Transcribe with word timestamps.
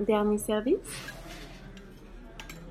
Dernier 0.00 0.38
service? 0.38 0.78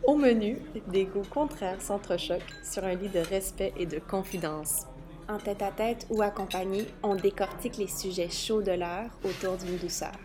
Au 0.04 0.16
menu, 0.16 0.58
des 0.88 1.06
goûts 1.06 1.22
contraires 1.32 1.80
s'entrechoquent 1.80 2.56
sur 2.64 2.84
un 2.84 2.96
lit 2.96 3.10
de 3.10 3.20
respect 3.20 3.72
et 3.78 3.86
de 3.86 4.00
confidence. 4.00 4.88
En 5.28 5.38
tête 5.38 5.62
à 5.62 5.72
tête 5.72 6.08
ou 6.10 6.24
accompagné, 6.24 6.88
on 7.04 7.14
décortique 7.14 7.78
les 7.78 7.88
sujets 7.88 8.30
chauds 8.30 8.64
de 8.64 8.72
l'heure 8.72 9.12
autour 9.24 9.58
d'une 9.58 9.78
douceur. 9.78 10.18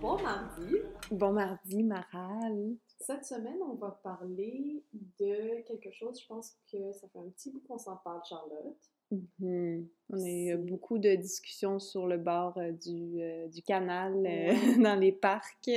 Bon 0.00 0.16
mardi! 0.22 0.76
Bon 1.10 1.32
mardi, 1.34 1.82
Maral! 1.82 2.76
Cette 3.00 3.26
semaine, 3.26 3.58
on 3.62 3.74
va 3.74 4.00
parler 4.02 4.82
de 5.18 5.62
quelque 5.66 5.90
chose, 5.92 6.18
je 6.18 6.26
pense 6.26 6.56
que 6.72 6.92
ça 6.94 7.06
fait 7.08 7.18
un 7.18 7.28
petit 7.28 7.50
bout 7.52 7.60
qu'on 7.68 7.76
s'en 7.76 7.96
parle, 7.96 8.22
Charlotte. 8.26 8.78
Mhm. 9.10 9.88
On 10.10 10.22
a 10.22 10.28
eu 10.28 10.56
beaucoup 10.56 10.98
de 10.98 11.14
discussions 11.14 11.78
sur 11.78 12.06
le 12.06 12.18
bord 12.18 12.56
euh, 12.58 12.72
du, 12.72 13.20
euh, 13.20 13.48
du, 13.48 13.62
canal, 13.62 14.14
euh, 14.26 14.52
dans 14.82 14.98
les 14.98 15.12
parcs. 15.12 15.70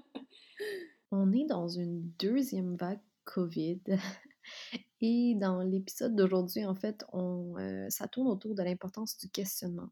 on 1.11 1.33
est 1.33 1.47
dans 1.47 1.69
une 1.69 2.03
deuxième 2.19 2.77
vague 2.77 3.01
COVID. 3.25 3.81
Et 5.01 5.35
dans 5.37 5.63
l'épisode 5.63 6.15
d'aujourd'hui, 6.15 6.65
en 6.65 6.77
fait, 6.77 7.05
on, 7.13 7.57
ça 7.89 8.07
tourne 8.07 8.29
autour 8.29 8.55
de 8.55 8.63
l'importance 8.63 9.19
du 9.19 9.29
questionnement. 9.29 9.89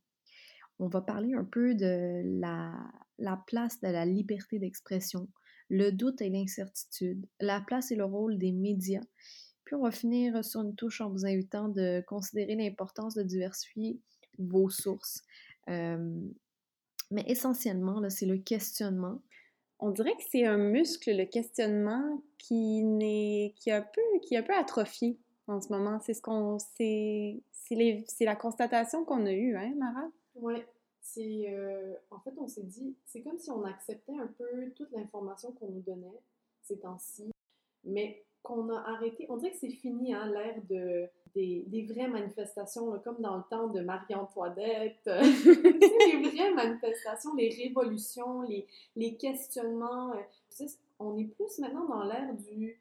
On 0.78 0.86
va 0.86 1.00
parler 1.00 1.34
un 1.34 1.44
peu 1.44 1.74
de 1.74 2.22
la, 2.40 2.72
la 3.18 3.42
place 3.48 3.80
de 3.80 3.88
la 3.88 4.06
liberté 4.06 4.60
d'expression, 4.60 5.28
le 5.68 5.90
doute 5.90 6.20
et 6.22 6.30
l'incertitude, 6.30 7.26
la 7.40 7.60
place 7.60 7.90
et 7.90 7.96
le 7.96 8.04
rôle 8.04 8.38
des 8.38 8.52
médias 8.52 9.02
puis 9.70 9.76
on 9.76 9.82
va 9.82 9.92
finir 9.92 10.44
sur 10.44 10.62
une 10.62 10.74
touche 10.74 11.00
en 11.00 11.10
vous 11.10 11.24
invitant 11.24 11.68
de 11.68 12.02
considérer 12.08 12.56
l'importance 12.56 13.14
de 13.14 13.22
diversifier 13.22 14.00
vos 14.36 14.68
sources. 14.68 15.22
mais 15.68 17.22
essentiellement, 17.28 18.02
c'est 18.10 18.26
le 18.26 18.38
questionnement. 18.38 19.22
On 19.78 19.90
dirait 19.90 20.16
que 20.16 20.24
c'est 20.28 20.44
un 20.44 20.56
muscle, 20.56 21.16
le 21.16 21.24
questionnement, 21.24 22.20
qui, 22.36 22.82
n'est, 22.82 23.54
qui, 23.60 23.70
est 23.70 23.74
un 23.74 23.82
peu, 23.82 24.00
qui 24.22 24.34
est 24.34 24.38
un 24.38 24.42
peu 24.42 24.56
atrophié 24.56 25.20
en 25.46 25.60
ce 25.60 25.68
moment. 25.68 26.00
C'est 26.00 26.14
ce 26.14 26.20
qu'on. 26.20 26.58
C'est, 26.58 27.40
c'est, 27.52 28.24
la 28.24 28.34
constatation 28.34 29.04
qu'on 29.04 29.24
a 29.24 29.32
eue, 29.32 29.54
hein, 29.54 29.72
Mara? 29.76 30.10
Oui. 30.34 30.54
C'est, 31.00 31.44
euh, 31.48 31.94
en 32.10 32.18
fait, 32.18 32.32
on 32.38 32.48
s'est 32.48 32.64
dit, 32.64 32.96
c'est 33.06 33.22
comme 33.22 33.38
si 33.38 33.52
on 33.52 33.62
acceptait 33.62 34.18
un 34.18 34.26
peu 34.26 34.72
toute 34.74 34.90
l'information 34.90 35.52
qu'on 35.52 35.68
nous 35.68 35.80
donnait 35.82 36.20
ces 36.62 36.80
temps-ci, 36.80 37.30
mais 37.84 38.24
qu'on 38.42 38.70
a 38.70 38.80
arrêté, 38.80 39.26
on 39.28 39.36
dirait 39.36 39.52
que 39.52 39.58
c'est 39.58 39.70
fini, 39.70 40.14
hein, 40.14 40.30
l'ère 40.30 40.60
de, 40.68 41.08
des, 41.34 41.86
vraies 41.88 42.08
manifestations, 42.08 42.98
comme 43.00 43.20
dans 43.20 43.36
le 43.36 43.42
temps 43.50 43.68
de 43.68 43.80
Marie-Antoinette. 43.80 45.04
les 45.06 46.30
vraies 46.30 46.54
manifestations, 46.54 47.34
les 47.34 47.50
révolutions, 47.50 48.42
les, 48.42 48.66
les 48.96 49.16
questionnements. 49.16 50.12
Euh, 50.12 50.66
on 50.98 51.16
est 51.18 51.24
plus 51.24 51.58
maintenant 51.58 51.86
dans 51.86 52.04
l'ère 52.04 52.34
du 52.34 52.80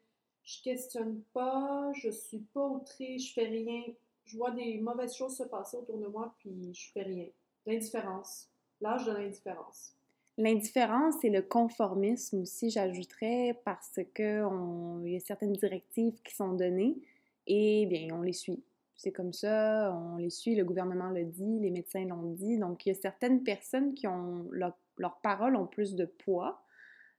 je 0.50 0.62
questionne 0.62 1.22
pas, 1.32 1.92
je 1.94 2.10
suis 2.10 2.40
pas 2.52 2.66
outré, 2.66 3.18
je 3.18 3.32
fais 3.32 3.46
rien. 3.46 3.82
Je 4.24 4.36
vois 4.36 4.50
des 4.50 4.78
mauvaises 4.78 5.14
choses 5.14 5.36
se 5.36 5.44
passer 5.44 5.76
autour 5.76 5.98
de 5.98 6.06
moi, 6.06 6.34
puis 6.38 6.74
je 6.74 6.90
fais 6.92 7.02
rien. 7.02 7.26
L'indifférence. 7.66 8.48
L'âge 8.80 9.04
de 9.04 9.12
l'indifférence. 9.12 9.94
L'indifférence 10.40 11.22
et 11.22 11.28
le 11.28 11.42
conformisme 11.42 12.40
aussi, 12.40 12.70
j'ajouterais, 12.70 13.60
parce 13.66 14.00
qu'il 14.14 15.04
y 15.04 15.16
a 15.16 15.20
certaines 15.20 15.52
directives 15.52 16.14
qui 16.22 16.34
sont 16.34 16.54
données 16.54 16.96
et 17.46 17.84
bien, 17.84 18.08
on 18.14 18.22
les 18.22 18.32
suit. 18.32 18.62
C'est 18.96 19.12
comme 19.12 19.34
ça, 19.34 19.94
on 19.94 20.16
les 20.16 20.30
suit, 20.30 20.54
le 20.54 20.64
gouvernement 20.64 21.10
le 21.10 21.24
dit, 21.24 21.58
les 21.60 21.70
médecins 21.70 22.06
l'ont 22.06 22.32
dit. 22.32 22.56
Donc, 22.56 22.86
il 22.86 22.88
y 22.88 22.92
a 22.92 22.94
certaines 22.94 23.42
personnes 23.42 23.92
qui 23.92 24.06
ont, 24.06 24.48
leurs 24.50 25.20
paroles 25.22 25.56
ont 25.56 25.66
plus 25.66 25.94
de 25.94 26.06
poids 26.06 26.62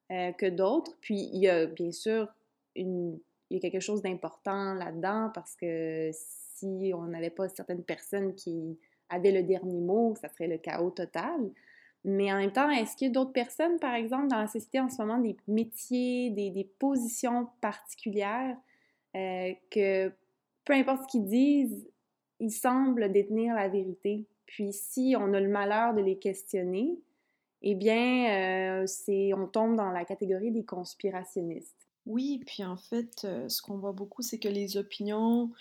euh, 0.10 0.32
que 0.32 0.48
d'autres. 0.48 0.98
Puis, 1.00 1.30
il 1.32 1.42
y 1.42 1.48
a 1.48 1.68
bien 1.68 1.92
sûr 1.92 2.28
quelque 2.76 3.80
chose 3.80 4.02
d'important 4.02 4.74
là-dedans 4.74 5.30
parce 5.32 5.56
que 5.56 6.10
si 6.12 6.92
on 6.96 7.04
n'avait 7.04 7.30
pas 7.30 7.50
certaines 7.50 7.84
personnes 7.84 8.34
qui 8.34 8.80
avaient 9.10 9.32
le 9.32 9.44
dernier 9.44 9.80
mot, 9.80 10.16
ça 10.20 10.28
serait 10.28 10.48
le 10.48 10.58
chaos 10.58 10.90
total. 10.90 11.52
Mais 12.04 12.32
en 12.34 12.38
même 12.38 12.52
temps, 12.52 12.70
est-ce 12.70 12.96
qu'il 12.96 13.08
y 13.08 13.12
a 13.12 13.14
d'autres 13.14 13.32
personnes, 13.32 13.80
par 13.80 13.94
exemple, 13.94 14.28
dans 14.28 14.40
la 14.40 14.48
société 14.48 14.80
en 14.80 14.90
ce 14.90 14.98
moment, 15.02 15.20
des 15.20 15.38
métiers, 15.48 16.32
des, 16.32 16.70
positions 16.80 17.48
particulières 17.62 18.58
euh, 19.16 19.52
que 19.70 20.12
peu 20.66 20.74
importe 20.74 21.04
ce 21.04 21.08
qu'ils 21.08 21.28
disent, 21.28 21.88
ils 22.40 22.52
semblent 22.52 23.12
détenir 23.12 23.54
la 23.54 23.68
vérité? 23.68 24.26
Puis 24.48 24.74
si 24.74 25.16
on 25.18 25.34
a 25.34 25.40
le 25.40 25.48
malheur 25.48 25.94
de 25.94 26.02
les 26.02 26.18
questionner, 26.18 27.00
eh 27.62 27.76
bien, 27.76 28.82
euh, 28.82 29.34
on 29.38 29.46
tombe 29.46 29.76
dans 29.76 29.92
la 29.92 30.04
catégorie 30.04 30.52
des 30.52 30.66
conspirationnistes. 30.66 31.88
Oui, 32.08 32.42
puis 32.46 32.64
en 32.64 32.78
fait, 32.78 33.26
euh, 33.26 33.48
ce 33.48 33.62
qu'on 33.62 33.78
voit 33.78 33.92
beaucoup, 33.92 34.24
c'est 34.24 34.40
que 34.40 34.48
les 34.48 34.78
opinions 34.78 35.52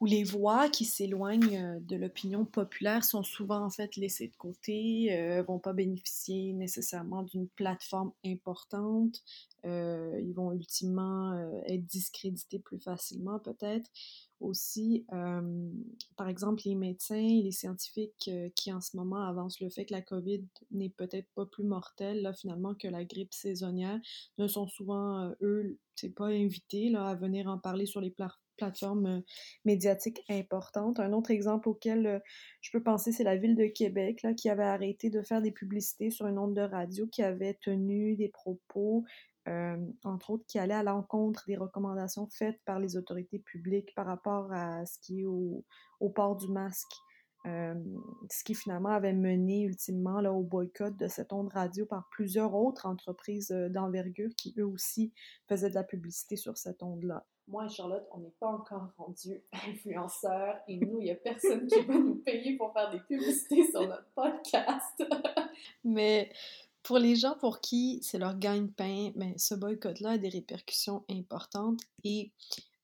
où 0.00 0.06
les 0.06 0.24
voix 0.24 0.68
qui 0.68 0.84
s'éloignent 0.84 1.56
euh, 1.56 1.80
de 1.80 1.96
l'opinion 1.96 2.44
populaire 2.44 3.02
sont 3.02 3.22
souvent 3.22 3.64
en 3.64 3.70
fait 3.70 3.96
laissées 3.96 4.28
de 4.28 4.36
côté, 4.36 5.16
euh, 5.16 5.42
vont 5.42 5.58
pas 5.58 5.72
bénéficier 5.72 6.52
nécessairement 6.52 7.22
d'une 7.22 7.48
plateforme 7.48 8.12
importante, 8.24 9.22
euh, 9.64 10.20
ils 10.22 10.34
vont 10.34 10.52
ultimement 10.52 11.34
être 11.66 11.86
discrédités 11.86 12.58
plus 12.58 12.78
facilement 12.78 13.38
peut-être. 13.38 13.90
Aussi, 14.38 15.06
par 16.16 16.28
exemple, 16.28 16.62
les 16.66 16.74
médecins 16.74 17.16
et 17.16 17.42
les 17.42 17.52
scientifiques 17.52 18.30
qui 18.54 18.70
en 18.72 18.82
ce 18.82 18.96
moment 18.96 19.22
avancent 19.22 19.60
le 19.60 19.70
fait 19.70 19.86
que 19.86 19.94
la 19.94 20.02
COVID 20.02 20.44
n'est 20.72 20.90
peut-être 20.90 21.28
pas 21.34 21.46
plus 21.46 21.64
mortelle 21.64 22.20
là, 22.20 22.34
finalement 22.34 22.74
que 22.74 22.86
la 22.86 23.04
grippe 23.04 23.32
saisonnière, 23.32 23.98
ne 24.36 24.46
sont 24.46 24.68
souvent, 24.68 25.32
eux, 25.40 25.78
c'est 25.94 26.14
pas 26.14 26.26
invités 26.26 26.90
là, 26.90 27.08
à 27.08 27.14
venir 27.14 27.48
en 27.48 27.58
parler 27.58 27.86
sur 27.86 28.02
les 28.02 28.10
plateformes 28.10 28.45
plateformes 28.56 29.06
euh, 29.06 29.20
médiatiques 29.64 30.22
importantes. 30.28 31.00
Un 31.00 31.12
autre 31.12 31.30
exemple 31.30 31.68
auquel 31.68 32.06
euh, 32.06 32.18
je 32.60 32.70
peux 32.70 32.82
penser, 32.82 33.12
c'est 33.12 33.24
la 33.24 33.36
ville 33.36 33.56
de 33.56 33.66
Québec, 33.66 34.22
là, 34.22 34.34
qui 34.34 34.48
avait 34.48 34.64
arrêté 34.64 35.10
de 35.10 35.22
faire 35.22 35.42
des 35.42 35.52
publicités 35.52 36.10
sur 36.10 36.26
une 36.26 36.38
onde 36.38 36.54
de 36.54 36.62
radio, 36.62 37.06
qui 37.06 37.22
avait 37.22 37.54
tenu 37.62 38.16
des 38.16 38.28
propos, 38.28 39.04
euh, 39.48 39.76
entre 40.04 40.30
autres, 40.30 40.44
qui 40.46 40.58
allaient 40.58 40.74
à 40.74 40.82
l'encontre 40.82 41.44
des 41.46 41.56
recommandations 41.56 42.28
faites 42.30 42.60
par 42.64 42.80
les 42.80 42.96
autorités 42.96 43.38
publiques 43.38 43.94
par 43.94 44.06
rapport 44.06 44.52
à 44.52 44.84
ce 44.86 44.98
qui 45.00 45.20
est 45.20 45.24
au, 45.24 45.64
port 46.14 46.36
du 46.36 46.48
masque. 46.48 46.92
ce 47.44 48.42
qui 48.44 48.54
finalement 48.54 48.90
avait 48.90 49.12
mené 49.12 49.62
ultimement 49.62 50.20
là, 50.20 50.32
au 50.32 50.42
boycott 50.42 50.96
de 50.96 51.06
cette 51.06 51.32
onde 51.32 51.52
radio 51.52 51.86
par 51.86 52.08
plusieurs 52.10 52.54
autres 52.54 52.86
entreprises 52.86 53.50
d'envergure 53.70 54.30
qui 54.36 54.54
eux 54.58 54.66
aussi 54.66 55.12
faisaient 55.48 55.70
de 55.70 55.74
la 55.74 55.84
publicité 55.84 56.36
sur 56.36 56.56
cette 56.56 56.82
onde-là 56.82 57.24
moi 57.48 57.66
et 57.66 57.68
Charlotte, 57.68 58.06
on 58.12 58.18
n'est 58.18 58.34
pas 58.40 58.48
encore 58.48 58.88
rendus 58.98 59.42
influenceurs 59.68 60.56
et 60.68 60.78
nous, 60.78 61.00
il 61.00 61.04
n'y 61.04 61.10
a 61.10 61.16
personne 61.16 61.66
qui 61.66 61.80
va 61.82 61.94
nous 61.94 62.16
payer 62.16 62.56
pour 62.56 62.72
faire 62.72 62.90
des 62.90 63.00
publicités 63.00 63.70
sur 63.70 63.86
notre 63.86 64.08
podcast. 64.14 65.04
Mais 65.84 66.30
pour 66.82 66.98
les 66.98 67.16
gens 67.16 67.36
pour 67.38 67.60
qui 67.60 67.98
c'est 68.02 68.18
leur 68.18 68.38
gagne-pain, 68.38 69.10
mais 69.16 69.36
ce 69.38 69.56
boycott-là 69.56 70.10
a 70.10 70.18
des 70.18 70.28
répercussions 70.28 71.02
importantes. 71.10 71.80
Et 72.04 72.30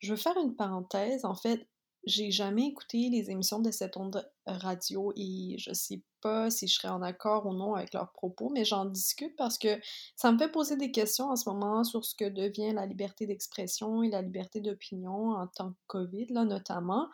je 0.00 0.10
veux 0.10 0.16
faire 0.16 0.36
une 0.42 0.56
parenthèse. 0.56 1.24
En 1.24 1.36
fait, 1.36 1.68
j'ai 2.04 2.30
jamais 2.30 2.66
écouté 2.66 3.08
les 3.10 3.30
émissions 3.30 3.60
de 3.60 3.70
cette 3.70 3.96
onde 3.96 4.28
radio 4.46 5.12
et 5.16 5.56
je 5.58 5.72
sais 5.72 6.02
pas 6.20 6.50
si 6.50 6.66
je 6.66 6.74
serais 6.74 6.88
en 6.88 7.02
accord 7.02 7.46
ou 7.46 7.52
non 7.52 7.74
avec 7.74 7.94
leurs 7.94 8.12
propos, 8.12 8.50
mais 8.50 8.64
j'en 8.64 8.84
discute 8.84 9.36
parce 9.36 9.58
que 9.58 9.80
ça 10.16 10.32
me 10.32 10.38
fait 10.38 10.50
poser 10.50 10.76
des 10.76 10.90
questions 10.90 11.30
en 11.30 11.36
ce 11.36 11.48
moment 11.48 11.84
sur 11.84 12.04
ce 12.04 12.14
que 12.14 12.28
devient 12.28 12.72
la 12.72 12.86
liberté 12.86 13.26
d'expression 13.26 14.02
et 14.02 14.10
la 14.10 14.22
liberté 14.22 14.60
d'opinion 14.60 15.32
en 15.32 15.46
tant 15.46 15.70
que 15.70 15.78
COVID, 15.88 16.26
là, 16.30 16.44
notamment. 16.44 17.08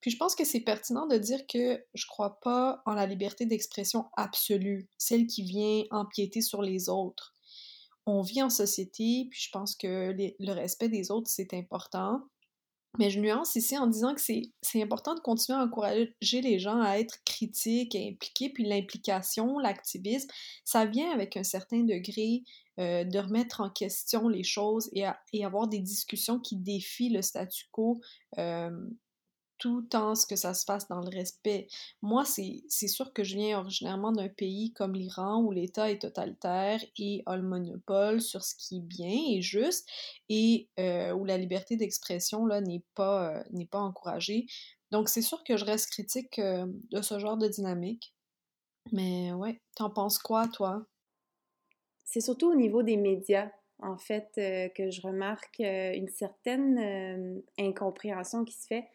Puis 0.00 0.10
je 0.10 0.16
pense 0.16 0.34
que 0.34 0.44
c'est 0.44 0.60
pertinent 0.60 1.06
de 1.06 1.16
dire 1.16 1.46
que 1.46 1.84
je 1.94 2.06
crois 2.06 2.38
pas 2.40 2.82
en 2.86 2.94
la 2.94 3.06
liberté 3.06 3.46
d'expression 3.46 4.06
absolue, 4.16 4.88
celle 4.96 5.26
qui 5.26 5.42
vient 5.42 5.84
empiéter 5.90 6.40
sur 6.40 6.62
les 6.62 6.88
autres. 6.88 7.34
On 8.06 8.22
vit 8.22 8.42
en 8.42 8.50
société, 8.50 9.26
puis 9.30 9.40
je 9.40 9.50
pense 9.50 9.74
que 9.74 10.14
le 10.16 10.52
respect 10.52 10.88
des 10.88 11.10
autres, 11.10 11.28
c'est 11.28 11.52
important. 11.52 12.22
Mais 12.96 13.10
je 13.10 13.20
nuance 13.20 13.54
ici 13.54 13.76
en 13.76 13.86
disant 13.86 14.14
que 14.14 14.20
c'est 14.20 14.82
important 14.82 15.14
de 15.14 15.20
continuer 15.20 15.58
à 15.58 15.62
encourager 15.62 16.14
les 16.32 16.58
gens 16.58 16.80
à 16.80 16.98
être 16.98 17.22
critiques 17.24 17.94
et 17.94 18.08
impliqués, 18.08 18.48
puis 18.48 18.64
l'implication, 18.64 19.58
l'activisme, 19.58 20.28
ça 20.64 20.86
vient 20.86 21.10
avec 21.12 21.36
un 21.36 21.44
certain 21.44 21.84
degré 21.84 22.44
euh, 22.78 23.04
de 23.04 23.18
remettre 23.18 23.60
en 23.60 23.70
question 23.70 24.28
les 24.28 24.42
choses 24.42 24.88
et, 24.92 25.04
et, 25.32 25.44
avoir 25.44 25.68
des 25.68 25.80
discussions 25.80 26.40
qui 26.40 26.56
défient 26.56 27.10
le 27.10 27.22
statu 27.22 27.66
quo 27.72 28.00
euh, 28.38 28.70
tout 29.58 29.88
en 29.94 30.14
ce 30.14 30.26
que 30.26 30.36
ça 30.36 30.54
se 30.54 30.64
fasse 30.64 30.88
dans 30.88 31.00
le 31.00 31.08
respect. 31.08 31.68
Moi, 32.02 32.24
c'est 32.24 32.88
sûr 32.88 33.12
que 33.12 33.24
je 33.24 33.36
viens 33.36 33.58
originairement 33.58 34.12
d'un 34.12 34.28
pays 34.28 34.72
comme 34.72 34.94
l'Iran 34.94 35.42
où 35.42 35.52
l'État 35.52 35.90
est 35.90 36.00
totalitaire 36.00 36.80
et 36.96 37.22
a 37.26 37.36
le 37.36 37.42
monopole 37.42 38.20
sur 38.20 38.44
ce 38.44 38.54
qui 38.54 38.78
est 38.78 38.82
bien 38.82 39.20
et 39.30 39.42
juste 39.42 39.88
et 40.28 40.68
euh, 40.78 41.12
où 41.12 41.24
la 41.24 41.36
liberté 41.36 41.76
d'expression 41.76 42.46
n'est 42.46 42.84
pas, 42.94 43.38
euh, 43.38 43.64
pas 43.70 43.80
encouragée. 43.80 44.46
Donc, 44.90 45.08
c'est 45.08 45.22
sûr 45.22 45.42
que 45.44 45.56
je 45.56 45.64
reste 45.64 45.90
critique 45.90 46.38
euh, 46.38 46.66
de 46.90 47.02
ce 47.02 47.18
genre 47.18 47.36
de 47.36 47.48
dynamique. 47.48 48.14
Mais 48.92 49.32
ouais, 49.32 49.60
t'en 49.76 49.90
penses 49.90 50.18
quoi, 50.18 50.48
toi? 50.48 50.86
C'est 52.04 52.20
surtout 52.20 52.50
au 52.50 52.54
niveau 52.54 52.82
des 52.82 52.96
médias, 52.96 53.50
en 53.80 53.98
fait, 53.98 54.30
que 54.34 54.90
je 54.90 55.02
remarque 55.02 55.58
une 55.58 56.08
certaine 56.08 57.42
incompréhension 57.58 58.46
qui 58.46 58.54
se 58.54 58.66
fait. 58.66 58.88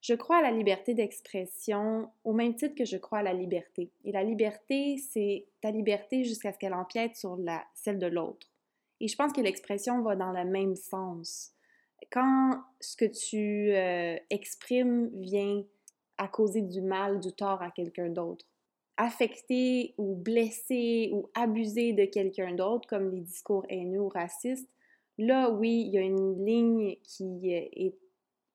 Je 0.00 0.14
crois 0.14 0.36
à 0.36 0.42
la 0.42 0.52
liberté 0.52 0.94
d'expression 0.94 2.08
au 2.24 2.32
même 2.32 2.54
titre 2.54 2.74
que 2.74 2.84
je 2.84 2.96
crois 2.96 3.18
à 3.18 3.22
la 3.22 3.32
liberté. 3.32 3.90
Et 4.04 4.12
la 4.12 4.22
liberté, 4.22 4.96
c'est 4.96 5.46
ta 5.60 5.70
liberté 5.70 6.24
jusqu'à 6.24 6.52
ce 6.52 6.58
qu'elle 6.58 6.74
empiète 6.74 7.16
sur 7.16 7.36
celle 7.74 7.98
de 7.98 8.06
l'autre. 8.06 8.46
Et 9.00 9.08
je 9.08 9.16
pense 9.16 9.32
que 9.32 9.40
l'expression 9.40 10.00
va 10.02 10.14
dans 10.16 10.32
le 10.32 10.44
même 10.44 10.76
sens. 10.76 11.52
Quand 12.10 12.62
ce 12.80 12.96
que 12.96 13.04
tu 13.04 13.72
exprimes 14.30 15.10
vient 15.20 15.64
à 16.16 16.28
causer 16.28 16.62
du 16.62 16.80
mal, 16.80 17.18
du 17.18 17.32
tort 17.32 17.60
à 17.60 17.70
quelqu'un 17.70 18.08
d'autre, 18.08 18.46
affecter 18.96 19.94
ou 19.98 20.14
blesser 20.14 21.10
ou 21.12 21.28
abuser 21.34 21.92
de 21.92 22.04
quelqu'un 22.04 22.54
d'autre, 22.54 22.88
comme 22.88 23.10
les 23.10 23.20
discours 23.20 23.64
haineux 23.68 24.00
ou 24.00 24.08
racistes, 24.08 24.68
là, 25.18 25.50
oui, 25.50 25.84
il 25.86 25.92
y 25.92 25.98
a 25.98 26.02
une 26.02 26.44
ligne 26.44 26.96
qui 27.02 27.50
est... 27.50 27.94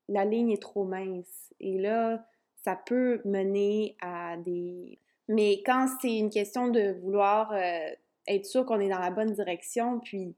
La 0.09 0.25
ligne 0.25 0.51
est 0.51 0.61
trop 0.61 0.83
mince. 0.83 1.53
Et 1.59 1.79
là, 1.79 2.25
ça 2.63 2.75
peut 2.75 3.21
mener 3.25 3.95
à 4.01 4.37
des... 4.37 4.99
Mais 5.27 5.61
quand 5.65 5.87
c'est 6.01 6.17
une 6.17 6.29
question 6.29 6.67
de 6.67 6.99
vouloir 7.01 7.51
euh, 7.53 7.89
être 8.27 8.45
sûr 8.45 8.65
qu'on 8.65 8.79
est 8.79 8.89
dans 8.89 8.99
la 8.99 9.11
bonne 9.11 9.31
direction, 9.31 9.99
puis 9.99 10.35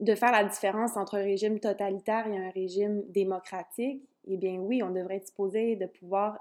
de 0.00 0.14
faire 0.14 0.32
la 0.32 0.44
différence 0.44 0.96
entre 0.96 1.16
un 1.16 1.22
régime 1.22 1.60
totalitaire 1.60 2.26
et 2.26 2.36
un 2.36 2.50
régime 2.50 3.02
démocratique, 3.10 4.02
eh 4.26 4.36
bien 4.36 4.56
oui, 4.56 4.82
on 4.82 4.90
devrait 4.90 5.16
être 5.16 5.28
supposé 5.28 5.76
de 5.76 5.86
pouvoir 5.86 6.38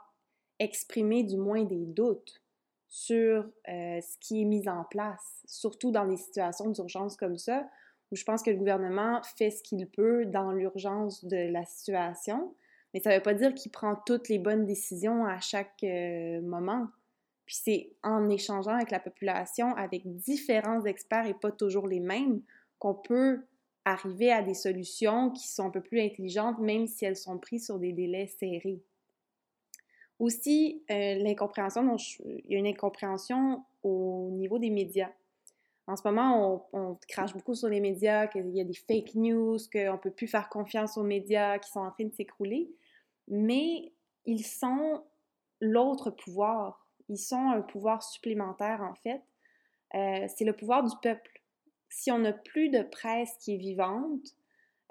exprimer 0.59 1.23
du 1.23 1.37
moins 1.37 1.63
des 1.63 1.85
doutes 1.85 2.41
sur 2.87 3.45
euh, 3.69 4.01
ce 4.01 4.17
qui 4.19 4.41
est 4.41 4.45
mis 4.45 4.67
en 4.69 4.83
place, 4.83 5.41
surtout 5.45 5.91
dans 5.91 6.05
des 6.05 6.17
situations 6.17 6.69
d'urgence 6.69 7.17
comme 7.17 7.37
ça, 7.37 7.67
je 8.15 8.23
pense 8.23 8.43
que 8.43 8.49
le 8.49 8.57
gouvernement 8.57 9.21
fait 9.37 9.49
ce 9.49 9.63
qu'il 9.63 9.87
peut 9.87 10.25
dans 10.25 10.51
l'urgence 10.51 11.23
de 11.25 11.51
la 11.51 11.65
situation, 11.65 12.53
mais 12.93 12.99
ça 12.99 13.09
ne 13.09 13.15
veut 13.15 13.21
pas 13.21 13.33
dire 13.33 13.53
qu'il 13.53 13.71
prend 13.71 13.95
toutes 14.05 14.29
les 14.29 14.39
bonnes 14.39 14.65
décisions 14.65 15.25
à 15.25 15.39
chaque 15.39 15.83
euh, 15.83 16.41
moment. 16.41 16.87
Puis 17.45 17.57
c'est 17.63 17.91
en 18.03 18.29
échangeant 18.29 18.75
avec 18.75 18.91
la 18.91 18.99
population, 18.99 19.75
avec 19.75 20.03
différents 20.05 20.85
experts 20.85 21.25
et 21.25 21.33
pas 21.33 21.51
toujours 21.51 21.87
les 21.87 21.99
mêmes, 21.99 22.41
qu'on 22.79 22.95
peut 22.95 23.45
arriver 23.85 24.31
à 24.31 24.41
des 24.41 24.53
solutions 24.53 25.31
qui 25.31 25.47
sont 25.47 25.65
un 25.65 25.69
peu 25.69 25.81
plus 25.81 25.99
intelligentes, 25.99 26.59
même 26.59 26.87
si 26.87 27.05
elles 27.05 27.17
sont 27.17 27.37
prises 27.37 27.65
sur 27.65 27.79
des 27.79 27.91
délais 27.91 28.27
serrés. 28.27 28.81
Aussi, 30.19 30.83
euh, 30.89 31.15
l'incompréhension, 31.15 31.97
il 32.23 32.51
y 32.51 32.55
a 32.55 32.59
une 32.59 32.67
incompréhension 32.67 33.63
au 33.81 34.29
niveau 34.31 34.59
des 34.59 34.69
médias. 34.69 35.11
En 35.87 35.95
ce 35.95 36.07
moment, 36.07 36.69
on, 36.71 36.97
crache 37.07 37.33
beaucoup 37.33 37.55
sur 37.55 37.67
les 37.67 37.81
médias, 37.81 38.27
qu'il 38.27 38.49
y 38.55 38.61
a 38.61 38.63
des 38.63 38.73
fake 38.73 39.15
news, 39.15 39.57
qu'on 39.71 39.93
ne 39.93 39.97
peut 39.97 40.11
plus 40.11 40.27
faire 40.27 40.47
confiance 40.49 40.97
aux 40.97 41.03
médias 41.03 41.59
qui 41.59 41.69
sont 41.69 41.81
en 41.81 41.91
train 41.91 42.05
de 42.05 42.13
s'écrouler, 42.13 42.71
mais 43.27 43.91
ils 44.25 44.45
sont 44.45 45.03
l'autre 45.59 46.09
pouvoir. 46.09 46.87
Ils 47.09 47.17
sont 47.17 47.49
un 47.49 47.61
pouvoir 47.61 48.01
supplémentaire, 48.01 48.81
en 48.81 48.95
fait. 48.95 49.21
Euh, 49.95 50.25
c'est 50.33 50.45
le 50.45 50.53
pouvoir 50.53 50.83
du 50.83 50.95
peuple. 51.01 51.41
Si 51.89 52.11
on 52.11 52.19
n'a 52.19 52.33
plus 52.33 52.69
de 52.69 52.81
presse 52.81 53.35
qui 53.39 53.55
est 53.55 53.57
vivante, 53.57 54.25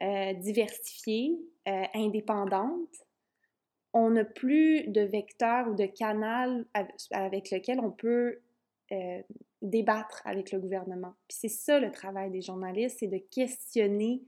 euh, 0.02 0.34
diversifiée, 0.34 1.38
indépendante, 1.94 3.02
on 3.92 4.10
n'a 4.10 4.24
plus 4.24 4.88
de 4.88 5.02
vecteur 5.02 5.68
ou 5.68 5.74
de 5.74 5.86
canal 5.86 6.66
avec 7.10 7.50
lequel 7.50 7.80
on 7.80 7.90
peut 7.90 8.40
euh, 8.90 9.22
débattre 9.62 10.22
avec 10.24 10.52
le 10.52 10.58
gouvernement. 10.58 11.14
Puis 11.28 11.38
c'est 11.40 11.48
ça 11.48 11.78
le 11.78 11.90
travail 11.90 12.30
des 12.30 12.42
journalistes, 12.42 12.98
c'est 13.00 13.06
de 13.06 13.18
questionner 13.18 14.22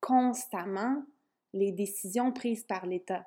constamment 0.00 1.02
les 1.52 1.72
décisions 1.72 2.32
prises 2.32 2.64
par 2.64 2.86
l'État. 2.86 3.26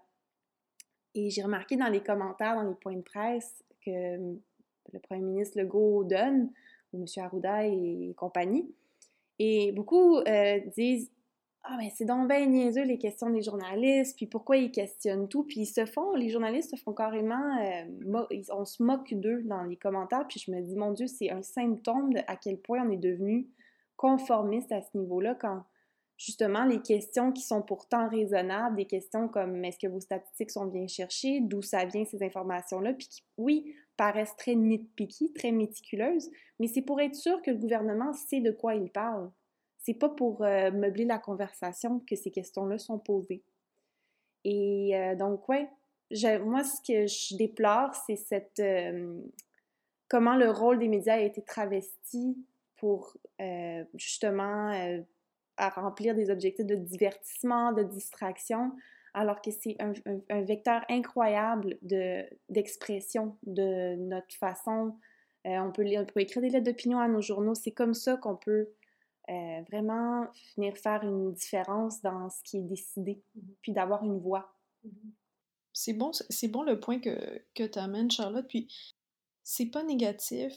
Et 1.15 1.29
j'ai 1.29 1.43
remarqué 1.43 1.75
dans 1.75 1.87
les 1.87 2.01
commentaires, 2.01 2.55
dans 2.55 2.67
les 2.67 2.75
points 2.75 2.95
de 2.95 3.01
presse, 3.01 3.63
que 3.85 4.17
le 4.93 4.99
premier 4.99 5.21
ministre 5.21 5.59
Legault 5.59 6.03
donne, 6.03 6.51
ou 6.93 7.01
M. 7.01 7.05
Arruda 7.23 7.65
et 7.65 8.13
compagnie, 8.17 8.73
et 9.37 9.71
beaucoup 9.71 10.17
euh, 10.17 10.59
disent 10.75 11.11
ah, 11.71 11.75
mais 11.77 11.91
c'est 11.95 12.05
donc 12.05 12.27
bien 12.27 12.47
niaiseux 12.47 12.83
les 12.83 12.97
questions 12.97 13.29
des 13.29 13.43
journalistes, 13.43 14.17
puis 14.17 14.25
pourquoi 14.25 14.57
ils 14.57 14.71
questionnent 14.71 15.27
tout, 15.27 15.43
puis 15.43 15.61
ils 15.61 15.65
se 15.67 15.85
font, 15.85 16.15
les 16.15 16.29
journalistes 16.29 16.71
se 16.71 16.81
font 16.81 16.93
carrément, 16.93 17.57
euh, 17.61 18.23
on 18.51 18.65
se 18.65 18.81
moque 18.81 19.13
d'eux 19.13 19.43
dans 19.43 19.63
les 19.63 19.75
commentaires, 19.75 20.25
puis 20.27 20.39
je 20.39 20.51
me 20.51 20.61
dis, 20.61 20.75
mon 20.75 20.91
Dieu, 20.91 21.05
c'est 21.05 21.29
un 21.29 21.43
symptôme 21.43 22.13
de 22.13 22.21
à 22.25 22.35
quel 22.37 22.57
point 22.57 22.83
on 22.87 22.89
est 22.89 22.97
devenu 22.97 23.47
conformiste 23.97 24.71
à 24.71 24.81
ce 24.81 24.97
niveau-là 24.97 25.35
quand 25.35 25.63
justement 26.17 26.65
les 26.65 26.81
questions 26.81 27.31
qui 27.31 27.43
sont 27.43 27.61
pourtant 27.61 28.09
raisonnables, 28.09 28.75
des 28.75 28.85
questions 28.85 29.27
comme 29.27 29.63
est-ce 29.63 29.77
que 29.77 29.87
vos 29.87 29.99
statistiques 29.99 30.51
sont 30.51 30.65
bien 30.65 30.87
cherchées, 30.87 31.39
d'où 31.39 31.61
ça 31.61 31.85
vient 31.85 32.03
ces 32.03 32.23
informations-là, 32.23 32.93
puis 32.93 33.07
qui, 33.07 33.23
oui, 33.37 33.75
paraissent 33.95 34.35
très 34.37 34.55
nitpicky, 34.55 35.33
très 35.33 35.51
méticuleuses, 35.51 36.31
mais 36.59 36.67
c'est 36.67 36.81
pour 36.81 36.99
être 36.99 37.15
sûr 37.15 37.41
que 37.43 37.51
le 37.51 37.57
gouvernement 37.57 38.11
sait 38.13 38.41
de 38.41 38.51
quoi 38.51 38.73
il 38.73 38.89
parle 38.89 39.29
c'est 39.79 39.93
pas 39.93 40.09
pour 40.09 40.43
euh, 40.43 40.71
meubler 40.71 41.05
la 41.05 41.17
conversation 41.17 42.01
que 42.01 42.15
ces 42.15 42.31
questions-là 42.31 42.77
sont 42.77 42.99
posées. 42.99 43.43
Et 44.43 44.95
euh, 44.95 45.15
donc, 45.15 45.47
ouais, 45.49 45.69
moi, 46.43 46.63
ce 46.63 46.81
que 46.85 47.07
je 47.07 47.37
déplore, 47.37 47.95
c'est 48.05 48.17
cette. 48.17 48.59
Euh, 48.59 49.21
comment 50.09 50.35
le 50.35 50.49
rôle 50.49 50.79
des 50.79 50.87
médias 50.87 51.15
a 51.15 51.19
été 51.19 51.41
travesti 51.43 52.37
pour 52.77 53.17
justement 53.95 54.73
remplir 55.57 56.15
des 56.15 56.29
objectifs 56.29 56.65
de 56.65 56.75
divertissement, 56.75 57.73
de 57.73 57.83
distraction, 57.83 58.71
alors 59.13 59.41
que 59.41 59.51
c'est 59.51 59.75
un, 59.79 59.91
vecteur 60.43 60.85
incroyable 60.89 61.77
d'expression 62.47 63.37
de, 63.43 63.95
notre 63.95 64.33
façon. 64.33 64.95
on, 65.43 65.67
on 65.67 65.71
peut 65.73 66.21
écrire 66.21 66.41
des 66.41 66.49
lettres 66.49 66.71
d'opinion 66.71 66.99
à 66.99 67.09
nos 67.09 67.21
journaux. 67.21 67.53
C'est 67.53 67.71
comme 67.71 67.93
ça 67.93 68.15
qu'on 68.15 68.37
peut 68.37 68.69
euh, 69.29 69.61
vraiment 69.69 70.25
venir 70.55 70.75
faire 70.77 71.03
une 71.03 71.33
différence 71.33 72.01
dans 72.01 72.29
ce 72.29 72.41
qui 72.43 72.57
est 72.57 72.63
décidé, 72.63 73.23
mmh 73.35 73.41
puis 73.61 73.73
d'avoir 73.73 74.03
une 74.03 74.19
voix. 74.19 74.53
Mmh 74.83 74.89
c'est 75.79 75.93
bon, 75.93 76.11
c'est 76.29 76.47
bon 76.49 76.63
le 76.63 76.79
point 76.79 76.99
que, 76.99 77.41
que 77.55 77.63
tu 77.63 77.79
amènes, 77.79 78.11
Charlotte. 78.11 78.45
Puis 78.47 78.67
c'est 79.43 79.67
pas 79.67 79.83
négatif 79.83 80.53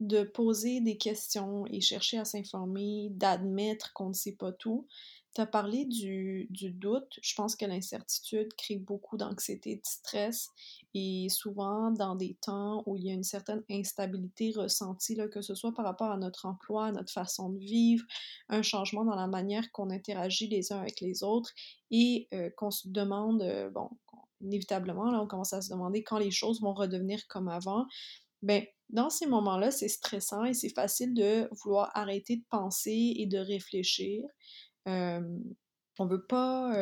de 0.00 0.22
poser 0.22 0.80
des 0.80 0.98
questions 0.98 1.64
et 1.66 1.80
chercher 1.80 2.18
à 2.18 2.24
s'informer, 2.24 3.08
d'admettre 3.12 3.92
qu'on 3.92 4.08
ne 4.08 4.14
sait 4.14 4.36
pas 4.36 4.52
tout. 4.52 4.86
Tu 5.36 5.42
as 5.42 5.46
parlé 5.46 5.84
du, 5.84 6.48
doute. 6.50 7.18
Je 7.20 7.34
pense 7.34 7.56
que 7.56 7.66
l'incertitude 7.66 8.54
crée 8.54 8.76
beaucoup 8.76 9.18
d'anxiété, 9.18 9.76
de 9.76 9.82
stress 9.84 10.48
et 10.94 11.26
souvent 11.28 11.90
dans 11.90 12.14
des 12.14 12.38
temps 12.40 12.82
où 12.86 12.96
il 12.96 13.04
y 13.04 13.10
a 13.10 13.12
une 13.12 13.22
certaine 13.22 13.62
instabilité 13.70 14.54
ressentie, 14.56 15.14
que 15.30 15.42
ce 15.42 15.54
soit 15.54 15.74
par 15.74 15.84
rapport 15.84 16.10
à 16.10 16.16
notre 16.16 16.46
emploi, 16.46 16.86
à 16.86 16.92
notre 16.92 17.12
façon 17.12 17.50
de 17.50 17.58
vivre, 17.58 18.02
un 18.48 18.62
changement 18.62 19.04
dans 19.04 19.14
la 19.14 19.26
manière 19.26 19.70
qu'on 19.72 19.90
interagit 19.90 20.48
les 20.48 20.72
uns 20.72 20.80
avec 20.80 21.02
les 21.02 21.22
autres 21.22 21.52
et 21.90 22.28
euh, 22.32 22.48
qu'on 22.56 22.70
se 22.70 22.88
demande, 22.88 23.42
euh, 23.42 23.68
bon, 23.68 23.90
inévitablement, 24.40 25.10
on 25.20 25.26
commence 25.26 25.52
à 25.52 25.60
se 25.60 25.68
demander 25.68 26.02
quand 26.02 26.16
les 26.16 26.30
choses 26.30 26.62
vont 26.62 26.72
redevenir 26.72 27.28
comme 27.28 27.48
avant. 27.48 27.84
Ben, 28.40 28.64
dans 28.88 29.10
ces 29.10 29.26
moments-là, 29.26 29.70
c'est 29.70 29.88
stressant 29.88 30.44
et 30.44 30.54
c'est 30.54 30.72
facile 30.72 31.12
de 31.12 31.48
vouloir 31.62 31.90
arrêter 31.94 32.36
de 32.36 32.44
penser 32.48 33.14
et 33.16 33.26
de 33.26 33.38
réfléchir. 33.38 34.24
On 34.86 36.04
ne 36.04 36.08
veut 36.08 36.26
pas 36.26 36.72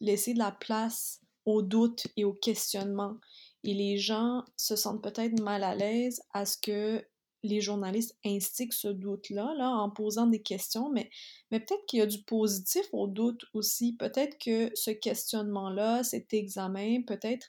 laisser 0.00 0.34
de 0.34 0.38
la 0.38 0.52
place 0.52 1.20
au 1.44 1.62
doute 1.62 2.06
et 2.16 2.24
au 2.24 2.32
questionnement. 2.32 3.16
Et 3.64 3.74
les 3.74 3.98
gens 3.98 4.44
se 4.56 4.76
sentent 4.76 5.02
peut-être 5.02 5.40
mal 5.40 5.62
à 5.64 5.74
l'aise 5.74 6.22
à 6.32 6.46
ce 6.46 6.56
que 6.56 7.04
les 7.42 7.62
journalistes 7.62 8.18
instiguent 8.24 8.72
ce 8.72 8.88
doute-là 8.88 9.54
là, 9.56 9.70
en 9.70 9.88
posant 9.90 10.26
des 10.26 10.42
questions, 10.42 10.90
mais, 10.90 11.08
peut-être 11.50 11.86
qu'il 11.86 11.98
y 11.98 12.02
a 12.02 12.06
du 12.06 12.22
positif 12.22 12.82
au 12.92 13.06
doute 13.06 13.46
aussi. 13.54 13.96
Peut-être 13.96 14.36
que 14.38 14.70
ce 14.74 14.90
questionnement-là, 14.90 16.02
cet 16.02 16.34
examen, 16.34 17.02
peut-être 17.02 17.48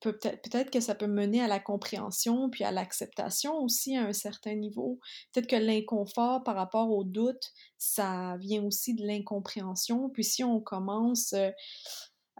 peut-être 0.00 0.70
que 0.70 0.80
ça 0.80 0.94
peut 0.94 1.06
mener 1.06 1.42
à 1.42 1.48
la 1.48 1.60
compréhension 1.60 2.50
puis 2.50 2.64
à 2.64 2.70
l'acceptation 2.70 3.56
aussi 3.58 3.96
à 3.96 4.04
un 4.04 4.12
certain 4.12 4.54
niveau. 4.54 5.00
Peut-être 5.32 5.48
que 5.48 5.56
l'inconfort 5.56 6.42
par 6.44 6.56
rapport 6.56 6.90
au 6.90 7.04
doute, 7.04 7.52
ça 7.78 8.36
vient 8.38 8.64
aussi 8.64 8.94
de 8.94 9.06
l'incompréhension. 9.06 10.10
Puis 10.10 10.24
si 10.24 10.44
on 10.44 10.60
commence 10.60 11.32
euh, 11.32 11.50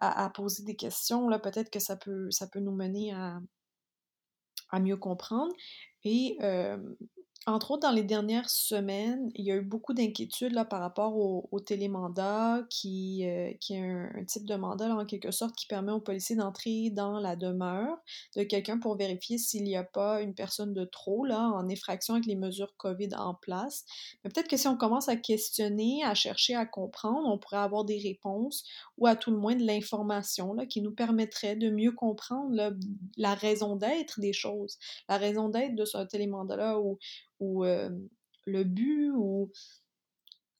à, 0.00 0.28
poser 0.31 0.64
des 0.64 0.76
questions, 0.76 1.28
là, 1.28 1.38
peut-être 1.38 1.71
que 1.71 1.81
ça 1.81 1.97
peut, 1.97 2.31
ça 2.31 2.47
peut 2.47 2.61
nous 2.61 2.75
mener 2.75 3.12
à, 3.12 3.38
à 4.71 4.81
mieux 4.81 4.97
comprendre. 4.97 5.52
Et 6.04 6.37
euh, 6.43 6.76
entre 7.47 7.73
autres, 7.73 7.83
dans 7.83 7.95
les 7.95 8.05
dernières 8.05 8.49
semaines, 8.49 9.31
il 9.35 9.45
y 9.45 9.53
a 9.53 9.57
eu 9.57 9.61
beaucoup 9.61 9.93
d'inquiétudes 9.93 10.53
là, 10.53 10.65
par 10.65 10.81
rapport 10.81 11.15
au, 11.17 11.61
télémandat, 11.61 12.63
qui, 12.71 13.27
euh, 13.27 13.53
qui 13.61 13.75
est 13.75 13.81
un, 13.81 14.25
type 14.27 14.47
de 14.47 14.55
mandat, 14.55 14.95
en 14.95 15.05
quelque 15.05 15.31
sorte, 15.31 15.55
qui 15.55 15.67
permet 15.67 15.93
aux 15.93 16.01
policiers 16.01 16.37
d'entrer 16.37 16.89
dans 16.91 17.19
la 17.19 17.37
demeure 17.37 17.99
de 18.37 18.45
quelqu'un 18.45 18.79
pour 18.79 18.97
vérifier 18.97 19.37
s'il 19.37 19.65
n'y 19.65 19.77
a 19.77 19.85
pas 19.85 20.23
une 20.23 20.35
personne 20.35 20.73
de 20.73 20.85
trop 20.85 21.27
là, 21.27 21.51
en 21.51 21.69
effraction 21.69 22.15
avec 22.15 22.27
les 22.27 22.35
mesures 22.35 22.75
COVID 22.79 23.11
en 23.17 23.35
place. 23.35 23.85
Mais 24.23 24.31
peut-être 24.31 24.49
que 24.49 24.57
si 24.57 24.67
on 24.67 24.77
commence 24.77 25.09
à 25.11 25.17
questionner, 25.17 26.03
à 26.03 26.15
chercher 26.15 26.55
à 26.55 26.65
comprendre, 26.65 27.29
on 27.29 27.39
pourrait 27.39 27.59
avoir 27.59 27.85
des 27.85 27.99
réponses 27.99 28.65
ou 28.97 29.07
à 29.07 29.17
tout 29.17 29.31
le 29.31 29.39
moins 29.39 29.55
de 29.55 29.65
l'information 29.65 30.57
qui 30.69 30.81
nous 30.81 30.95
permettrait 30.95 31.57
de 31.57 31.69
mieux 31.69 31.93
comprendre 31.93 32.75
la 33.19 33.35
raison 33.35 33.77
d'être 33.77 34.19
des 34.21 34.33
choses, 34.33 34.79
la 35.11 35.19
raison 35.19 35.51
d'être 35.51 35.75
de 35.75 35.85
ce 35.85 35.99
télémandat-là 36.05 36.79
ou 36.79 36.99
le 37.65 38.65
but 38.65 39.13
ou 39.13 39.51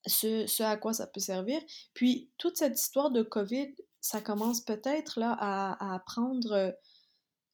ce, 0.05 0.63
à 0.63 0.77
quoi 0.77 0.93
ça 0.93 1.07
peut 1.07 1.19
servir. 1.19 1.59
Puis 1.93 2.29
toute 2.37 2.57
cette 2.57 2.79
histoire 2.79 3.11
de 3.11 3.23
COVID, 3.23 3.73
ça 4.01 4.21
commence 4.21 4.61
peut-être 4.61 5.19
là 5.19 5.35
à, 5.39 5.99
prendre 6.05 6.53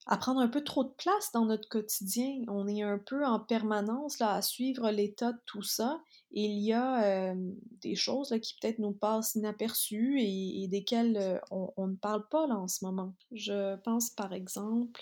un 0.08 0.48
peu 0.50 0.64
trop 0.64 0.84
de 0.84 0.94
place 0.98 1.32
dans 1.34 1.46
notre 1.46 1.70
quotidien. 1.70 2.42
On 2.48 2.68
est 2.68 2.82
un 2.82 3.00
peu 3.00 3.26
en 3.26 3.40
permanence 3.40 4.20
là, 4.20 4.34
à 4.34 4.42
suivre 4.42 4.92
l'état 4.92 5.32
de 5.32 5.42
tout 5.46 5.64
ça. 5.64 6.02
Il 6.32 6.60
y 6.60 6.74
a 6.74 7.34
des 7.82 7.96
choses 7.96 8.32
là, 8.32 8.40
qui 8.40 8.56
peut-être 8.60 8.80
nous 8.80 8.94
passent 8.94 9.36
inaperçues 9.36 10.20
et, 10.22 10.68
desquelles 10.68 11.42
on, 11.52 11.72
on, 11.78 11.88
ne 11.88 11.96
parle 11.96 12.28
pas 12.28 12.48
là, 12.48 12.58
en 12.58 12.68
ce 12.68 12.84
moment. 12.84 13.14
Je 13.32 13.78
pense 13.78 14.10
par 14.10 14.34
exemple 14.34 15.02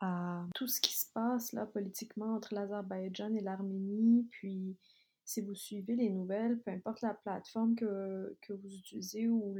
à 0.00 0.46
tout 0.54 0.66
ce 0.66 0.80
qui 0.80 0.96
se 0.96 1.06
passe 1.12 1.52
là 1.52 1.66
politiquement 1.66 2.34
entre 2.34 2.54
l'Azerbaïdjan 2.54 3.34
et 3.34 3.40
l'Arménie. 3.40 4.26
Puis, 4.30 4.76
si 5.24 5.42
vous 5.42 5.54
suivez 5.54 5.94
les 5.94 6.10
nouvelles, 6.10 6.58
peu 6.60 6.70
importe 6.70 7.02
la 7.02 7.14
plateforme 7.14 7.74
que, 7.74 8.36
que 8.40 8.52
vous 8.52 8.74
utilisez 8.74 9.28
ou 9.28 9.54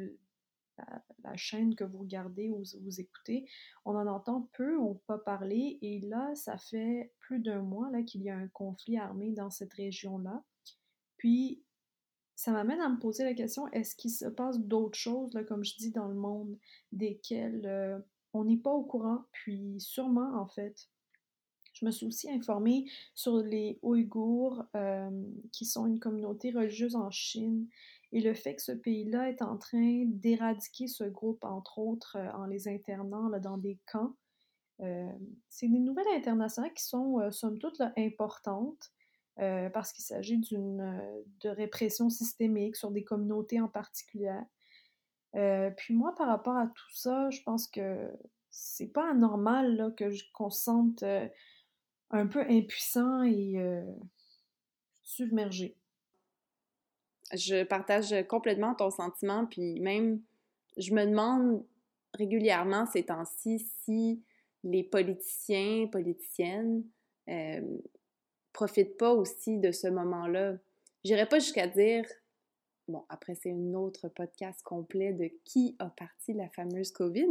la, 1.22 1.36
chaîne 1.36 1.74
que 1.74 1.84
vous 1.84 1.98
regardez 1.98 2.50
ou 2.50 2.62
vous 2.82 3.00
écoutez, 3.00 3.46
on 3.84 3.94
en 3.94 4.06
entend 4.06 4.48
peu 4.54 4.76
ou 4.76 4.94
pas 5.06 5.18
parler. 5.18 5.78
Et 5.82 6.00
là, 6.00 6.34
ça 6.34 6.58
fait 6.58 7.12
plus 7.20 7.40
d'un 7.40 7.62
mois 7.62 7.90
là, 7.90 8.02
qu'il 8.02 8.22
y 8.22 8.30
a 8.30 8.36
un 8.36 8.48
conflit 8.48 8.98
armé 8.98 9.32
dans 9.32 9.50
cette 9.50 9.72
région-là. 9.74 10.42
Puis, 11.18 11.62
ça 12.34 12.52
m'amène 12.52 12.80
à 12.80 12.88
me 12.88 12.98
poser 12.98 13.24
la 13.24 13.34
question, 13.34 13.68
est-ce 13.68 13.94
qu'il 13.94 14.10
se 14.10 14.24
passe 14.24 14.58
d'autres 14.58 14.98
choses, 14.98 15.34
là, 15.34 15.44
comme 15.44 15.62
je 15.62 15.76
dis, 15.76 15.90
dans 15.90 16.08
le 16.08 16.14
monde, 16.14 16.58
desquelles 16.90 17.66
euh, 17.66 17.98
on 18.32 18.44
n'est 18.44 18.56
pas 18.56 18.70
au 18.70 18.82
courant, 18.82 19.24
puis 19.32 19.76
sûrement 19.78 20.34
en 20.36 20.46
fait. 20.46 20.88
Je 21.72 21.86
me 21.86 21.90
suis 21.90 22.06
aussi 22.06 22.30
informée 22.30 22.86
sur 23.14 23.38
les 23.38 23.78
Ouïghours, 23.82 24.64
euh, 24.76 25.10
qui 25.52 25.64
sont 25.64 25.86
une 25.86 26.00
communauté 26.00 26.50
religieuse 26.50 26.96
en 26.96 27.10
Chine, 27.10 27.68
et 28.12 28.20
le 28.20 28.34
fait 28.34 28.56
que 28.56 28.62
ce 28.62 28.72
pays-là 28.72 29.30
est 29.30 29.40
en 29.40 29.56
train 29.56 30.04
d'éradiquer 30.06 30.88
ce 30.88 31.04
groupe, 31.04 31.44
entre 31.44 31.78
autres, 31.78 32.16
euh, 32.16 32.32
en 32.32 32.46
les 32.46 32.68
internant 32.68 33.30
dans 33.40 33.56
des 33.56 33.78
camps. 33.90 34.14
Euh, 34.80 35.12
c'est 35.48 35.68
des 35.68 35.78
nouvelles 35.78 36.08
internationales 36.16 36.72
qui 36.74 36.84
sont, 36.84 37.30
somme 37.30 37.58
toute, 37.58 37.80
importantes, 37.96 38.90
parce 39.72 39.92
qu'il 39.92 40.04
s'agit 40.04 40.36
d'une 40.36 41.00
de 41.40 41.48
répression 41.48 42.10
systémique 42.10 42.76
sur 42.76 42.90
des 42.90 43.04
communautés 43.04 43.58
en 43.58 43.68
particulier. 43.68 44.38
Euh, 45.36 45.70
puis 45.70 45.94
moi, 45.94 46.14
par 46.16 46.28
rapport 46.28 46.56
à 46.56 46.66
tout 46.66 46.94
ça, 46.94 47.30
je 47.30 47.40
pense 47.42 47.68
que 47.68 48.10
c'est 48.50 48.88
pas 48.88 49.10
anormal 49.10 49.76
là, 49.76 49.90
que 49.90 50.10
je, 50.10 50.24
qu'on 50.32 50.50
se 50.50 50.62
sente 50.62 51.02
euh, 51.02 51.26
un 52.10 52.26
peu 52.26 52.40
impuissant 52.48 53.22
et 53.22 53.54
euh, 53.58 53.84
submergé. 55.02 55.76
Je 57.32 57.62
partage 57.62 58.14
complètement 58.28 58.74
ton 58.74 58.90
sentiment, 58.90 59.46
puis 59.46 59.78
même, 59.80 60.20
je 60.76 60.92
me 60.92 61.04
demande 61.04 61.64
régulièrement 62.14 62.86
ces 62.86 63.04
temps-ci 63.04 63.60
si 63.84 64.24
les 64.64 64.82
politiciens, 64.82 65.86
politiciennes, 65.86 66.82
profitent 68.52 68.96
pas 68.96 69.12
aussi 69.12 69.58
de 69.58 69.70
ce 69.70 69.86
moment-là. 69.86 70.56
J'irais 71.04 71.28
pas 71.28 71.38
jusqu'à 71.38 71.68
dire 71.68 72.04
Bon, 72.90 73.04
après, 73.08 73.36
c'est 73.36 73.52
un 73.52 73.74
autre 73.74 74.08
podcast 74.08 74.62
complet 74.64 75.12
de 75.12 75.30
qui 75.44 75.76
a 75.78 75.86
parti 75.86 76.32
la 76.32 76.48
fameuse 76.48 76.90
COVID, 76.90 77.28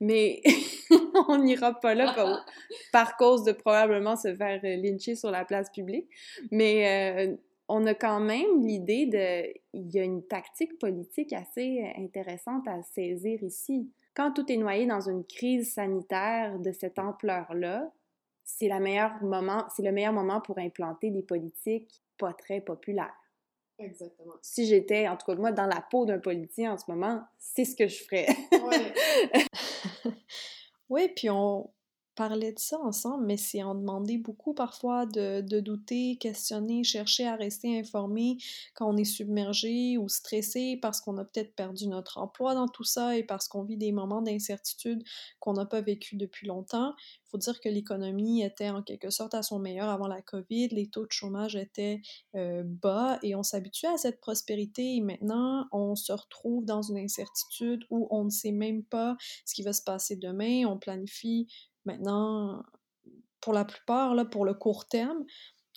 mais 0.00 0.42
on 1.28 1.36
n'ira 1.36 1.78
pas 1.78 1.94
là 1.94 2.14
par, 2.92 3.16
cause 3.18 3.44
de 3.44 3.52
probablement 3.52 4.16
se 4.16 4.34
faire 4.34 4.60
lyncher 4.62 5.14
sur 5.14 5.30
la 5.30 5.44
place 5.44 5.70
publique. 5.70 6.08
Mais 6.50 7.26
euh, 7.28 7.36
on 7.68 7.84
a 7.84 7.94
quand 7.94 8.20
même 8.20 8.62
l'idée 8.62 9.04
de... 9.04 9.52
Il 9.74 9.94
y 9.94 9.98
a 9.98 10.04
une 10.04 10.26
tactique 10.26 10.78
politique 10.78 11.34
assez 11.34 11.92
intéressante 11.98 12.66
à 12.66 12.82
saisir 12.82 13.42
ici. 13.42 13.90
Quand 14.14 14.32
tout 14.32 14.50
est 14.50 14.56
noyé 14.56 14.86
dans 14.86 15.06
une 15.08 15.24
crise 15.24 15.74
sanitaire 15.74 16.58
de 16.58 16.72
cette 16.72 16.98
ampleur-là, 16.98 17.92
c'est 18.44 18.68
le 18.68 18.80
meilleur 18.80 20.12
moment 20.12 20.40
pour 20.40 20.58
implanter 20.58 21.10
des 21.10 21.22
politiques 21.22 22.02
pas 22.18 22.32
très 22.32 22.60
populaires. 22.60 23.21
Exactement. 23.82 24.34
Si 24.42 24.66
j'étais, 24.66 25.08
en 25.08 25.16
tout 25.16 25.26
cas, 25.26 25.34
moi, 25.34 25.52
dans 25.52 25.66
la 25.66 25.80
peau 25.80 26.06
d'un 26.06 26.18
politicien 26.18 26.72
en 26.72 26.78
ce 26.78 26.84
moment, 26.88 27.22
c'est 27.38 27.64
ce 27.64 27.76
que 27.76 27.88
je 27.88 28.02
ferais. 28.04 28.26
Oui. 28.52 30.12
oui, 30.88 31.08
puis 31.14 31.30
on, 31.30 31.70
parlait 32.14 32.52
de 32.52 32.58
ça 32.58 32.78
ensemble, 32.80 33.26
mais 33.26 33.36
c'est 33.36 33.62
en 33.62 33.74
demander 33.74 34.18
beaucoup 34.18 34.54
parfois 34.54 35.06
de, 35.06 35.40
douter, 35.60 36.16
questionner, 36.16 36.84
chercher 36.84 37.26
à 37.26 37.36
rester 37.36 37.78
informé 37.78 38.36
quand 38.74 38.88
on 38.88 38.96
est 38.96 39.04
submergé 39.04 39.96
ou 39.98 40.08
stressé 40.08 40.78
parce 40.80 41.00
qu'on 41.00 41.18
a 41.18 41.24
peut-être 41.24 41.54
perdu 41.54 41.88
notre 41.88 42.18
emploi 42.18 42.54
dans 42.54 42.68
tout 42.68 42.84
ça 42.84 43.16
et 43.16 43.22
parce 43.22 43.48
qu'on 43.48 43.62
vit 43.62 43.76
des 43.76 43.92
moments 43.92 44.22
d'incertitude 44.22 45.02
qu'on 45.40 45.54
n'a 45.54 45.66
pas 45.66 45.80
vécu 45.80 46.16
depuis 46.16 46.46
longtemps. 46.46 46.94
Il 46.98 47.30
faut 47.30 47.38
dire 47.38 47.60
que 47.60 47.68
l'économie 47.68 48.42
était 48.42 48.70
en 48.70 48.82
quelque 48.82 49.10
sorte 49.10 49.34
à 49.34 49.42
son 49.42 49.58
meilleur 49.58 49.88
avant 49.88 50.06
la 50.06 50.20
COVID, 50.20 50.68
les 50.68 50.88
taux 50.88 51.06
de 51.06 51.12
chômage 51.12 51.56
étaient 51.56 52.00
euh, 52.34 52.62
bas 52.64 53.18
et 53.22 53.34
on 53.34 53.42
s'habituait 53.42 53.88
à 53.88 53.96
cette 53.96 54.20
prospérité 54.20 54.96
et 54.96 55.00
maintenant 55.00 55.66
on 55.72 55.96
se 55.96 56.12
retrouve 56.12 56.66
dans 56.66 56.82
une 56.82 56.98
incertitude 56.98 57.84
où 57.90 58.06
on 58.10 58.24
ne 58.24 58.30
sait 58.30 58.52
même 58.52 58.82
pas 58.84 59.16
ce 59.46 59.54
qui 59.54 59.62
va 59.62 59.72
se 59.72 59.82
passer 59.82 60.16
demain, 60.16 60.66
on 60.66 60.78
planifie 60.78 61.46
Maintenant, 61.84 62.62
pour 63.40 63.52
la 63.52 63.64
plupart, 63.64 64.14
là, 64.14 64.24
pour 64.24 64.44
le 64.44 64.54
court 64.54 64.86
terme, 64.86 65.24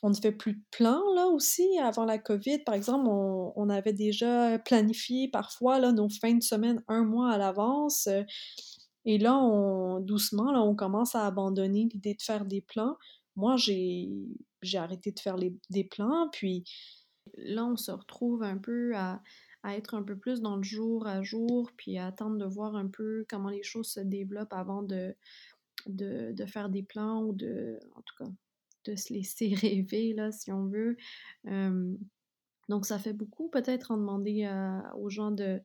on 0.04 0.10
ne 0.10 0.16
fait 0.16 0.32
plus 0.32 0.54
de 0.54 0.64
plans 0.72 1.02
là 1.16 1.28
aussi. 1.28 1.80
Avant 1.80 2.06
la 2.06 2.20
COVID, 2.20 2.60
par 2.60 2.76
exemple, 2.76 3.08
on, 3.08 3.70
avait 3.70 3.94
déjà 3.94 4.60
planifié 4.60 5.30
parfois 5.30 5.80
là, 5.80 5.92
nos 5.92 6.10
fins 6.10 6.36
de 6.36 6.44
semaine 6.44 6.84
un 6.88 7.04
mois 7.04 7.32
à 7.32 7.38
l'avance. 7.38 8.08
Et 9.06 9.18
là, 9.18 9.36
on, 9.36 10.00
doucement, 10.00 10.52
là, 10.52 10.62
on 10.62 10.76
commence 10.76 11.16
à 11.16 11.26
abandonner 11.26 11.88
l'idée 11.92 12.14
de 12.14 12.22
faire 12.22 12.46
des 12.46 12.62
plans. 12.62 12.98
Moi, 13.36 13.56
j'ai, 13.58 14.12
arrêté 14.76 15.12
de 15.12 15.20
faire 15.20 15.38
des 15.38 15.84
plans, 15.84 16.30
puis 16.32 16.64
là, 17.38 17.66
on 17.66 17.76
se 17.76 17.92
retrouve 17.92 18.44
un 18.44 18.58
peu 18.58 18.96
à, 18.96 19.22
à, 19.64 19.76
être 19.76 19.96
un 19.96 20.04
peu 20.04 20.18
plus 20.18 20.42
dans 20.42 20.58
le 20.58 20.64
jour 20.64 21.08
à 21.08 21.22
jour, 21.22 21.72
puis 21.78 21.98
à 21.98 22.08
attendre 22.08 22.38
de 22.38 22.46
voir 22.46 22.76
un 22.76 22.88
peu 22.88 23.26
comment 23.30 23.50
les 23.50 23.64
choses 23.64 23.90
se 23.90 24.00
développent 24.00 24.54
avant 24.54 24.84
de, 24.84 25.16
de, 25.86 26.34
faire 26.48 26.70
des 26.70 26.84
plans 26.84 27.24
ou 27.24 27.34
de, 27.34 27.80
en 27.96 28.02
tout 28.02 28.16
cas, 28.20 28.32
de 28.86 28.96
se 28.96 29.14
laisser 29.14 29.54
rêver, 29.62 30.14
là, 30.14 30.32
si 30.32 30.52
on 30.52 30.68
veut. 30.68 30.98
donc, 32.70 32.86
ça 32.86 33.00
fait 33.00 33.14
beaucoup, 33.14 33.50
peut-être, 33.50 33.92
en 33.92 33.98
demander 33.98 34.50
aux 34.98 35.10
gens 35.10 35.32
de, 35.32 35.62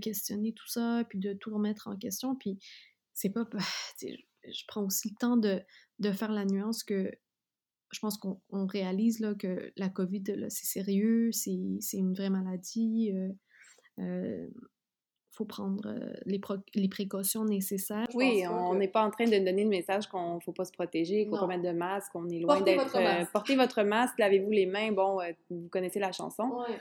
questionner 0.00 0.52
tout 0.52 0.68
ça, 0.68 1.04
puis 1.08 1.18
de 1.18 1.32
tout 1.32 1.54
remettre 1.54 1.88
en 1.88 1.96
question. 1.96 2.36
Puis, 2.36 2.58
c'est 3.12 3.30
pas. 3.30 3.48
Je 4.46 4.62
prends 4.68 4.84
aussi 4.84 5.08
le 5.08 5.14
temps 5.16 5.36
de, 5.38 5.62
faire 6.12 6.32
la 6.32 6.44
nuance 6.44 6.84
que 6.84 7.10
je 7.94 8.00
pense 8.00 8.18
qu'on 8.18 8.66
réalise 8.66 9.20
là, 9.20 9.34
que 9.34 9.72
la 9.76 9.88
COVID, 9.88 10.24
c'est 10.48 10.66
sérieux, 10.66 11.30
c'est 11.32 11.52
une 11.92 12.12
vraie 12.12 12.30
maladie. 12.30 13.12
Euh, 13.14 13.32
euh, 14.00 14.48
faut 15.34 15.44
prendre 15.44 15.86
euh, 15.86 16.12
les, 16.26 16.40
les, 16.74 16.88
précautions 16.88 17.44
nécessaires. 17.44 18.06
Oui, 18.14 18.44
on 18.48 18.74
n'est 18.74 18.88
pas 18.88 19.02
en 19.02 19.10
train 19.10 19.24
de 19.24 19.38
donner 19.38 19.64
le 19.64 19.70
message 19.70 20.06
qu'on 20.06 20.36
ne 20.36 20.40
faut 20.40 20.52
pas 20.52 20.64
se 20.64 20.72
protéger, 20.72 21.22
qu'il 21.22 21.30
ne 21.30 21.36
faut 21.36 21.40
pas 21.40 21.46
mettre 21.48 21.64
de 21.64 21.76
masque, 21.76 22.12
qu'on 22.12 22.28
est 22.28 22.38
loin 22.38 22.60
d'être... 22.60 22.96
Euh, 22.96 23.24
portez 23.32 23.56
votre 23.56 23.82
masque, 23.82 24.18
lavez-vous 24.18 24.50
les 24.50 24.66
mains, 24.66 24.92
bon, 24.92 25.20
euh, 25.20 25.32
vous 25.50 25.68
connaissez 25.70 25.98
la 25.98 26.12
chanson. 26.12 26.44
Ouais. 26.44 26.76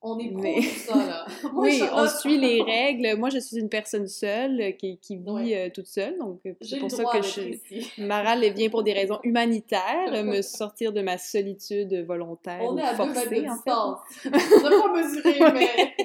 On 0.00 0.18
est 0.18 0.30
pro 0.30 0.42
Mais... 0.42 0.62
ça, 0.62 0.94
là. 0.94 1.26
oui, 1.54 1.82
on 1.92 2.06
suit 2.06 2.38
les 2.38 2.62
règles. 2.62 3.18
Moi, 3.18 3.30
je 3.30 3.38
suis 3.38 3.58
une 3.58 3.68
personne 3.68 4.06
seule 4.06 4.76
qui, 4.76 4.98
qui 4.98 5.16
vit 5.16 5.72
toute 5.72 5.88
seule, 5.88 6.16
donc 6.18 6.40
c'est 6.60 6.78
pour 6.78 6.90
ça 6.90 7.04
que 7.04 7.22
je... 7.22 8.02
Maral 8.06 8.44
vient 8.52 8.68
pour 8.68 8.84
des 8.84 8.92
raisons 8.92 9.18
humanitaires, 9.24 10.24
me 10.24 10.40
sortir 10.42 10.92
de 10.92 11.00
ma 11.00 11.18
solitude 11.18 12.04
volontaire 12.06 12.60
On 12.62 12.78
est 12.78 12.82
à 12.82 12.94
forcée, 12.94 13.28
deux 13.28 13.42
de 13.42 13.48
distance. 13.48 13.98
on 14.24 14.30
n'a 14.30 14.82
pas 14.82 14.92
mesuré, 14.94 15.52
mais... 15.52 15.96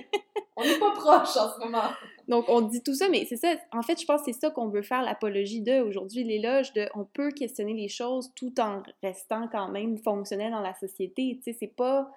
On 0.56 0.64
n'est 0.64 0.80
pas 0.80 0.92
proche 0.92 1.36
en 1.36 1.52
ce 1.52 1.60
moment. 1.60 1.90
Donc, 2.28 2.46
on 2.48 2.62
dit 2.62 2.82
tout 2.84 2.94
ça, 2.94 3.10
mais 3.10 3.26
c'est 3.28 3.38
ça. 3.38 3.54
En 3.72 3.82
fait, 3.82 4.00
je 4.00 4.06
pense 4.06 4.22
que 4.22 4.32
c'est 4.32 4.40
ça 4.40 4.52
qu'on 4.52 4.70
veut 4.70 4.84
faire 4.84 5.02
l'apologie 5.02 5.62
de 5.62 5.82
aujourd'hui, 5.82 6.24
l'éloge 6.24 6.74
de 6.74 6.88
on 6.96 7.06
peut 7.06 7.32
questionner 7.32 7.74
les 7.74 7.88
choses 7.88 8.32
tout 8.36 8.54
en 8.60 8.84
restant 9.02 9.48
quand 9.52 9.70
même 9.70 9.98
fonctionnel 9.98 10.52
dans 10.52 10.62
la 10.62 10.74
société. 10.76 11.40
Tu 11.44 11.52
sais, 11.52 11.58
c'est 11.60 11.76
pas 11.76 12.10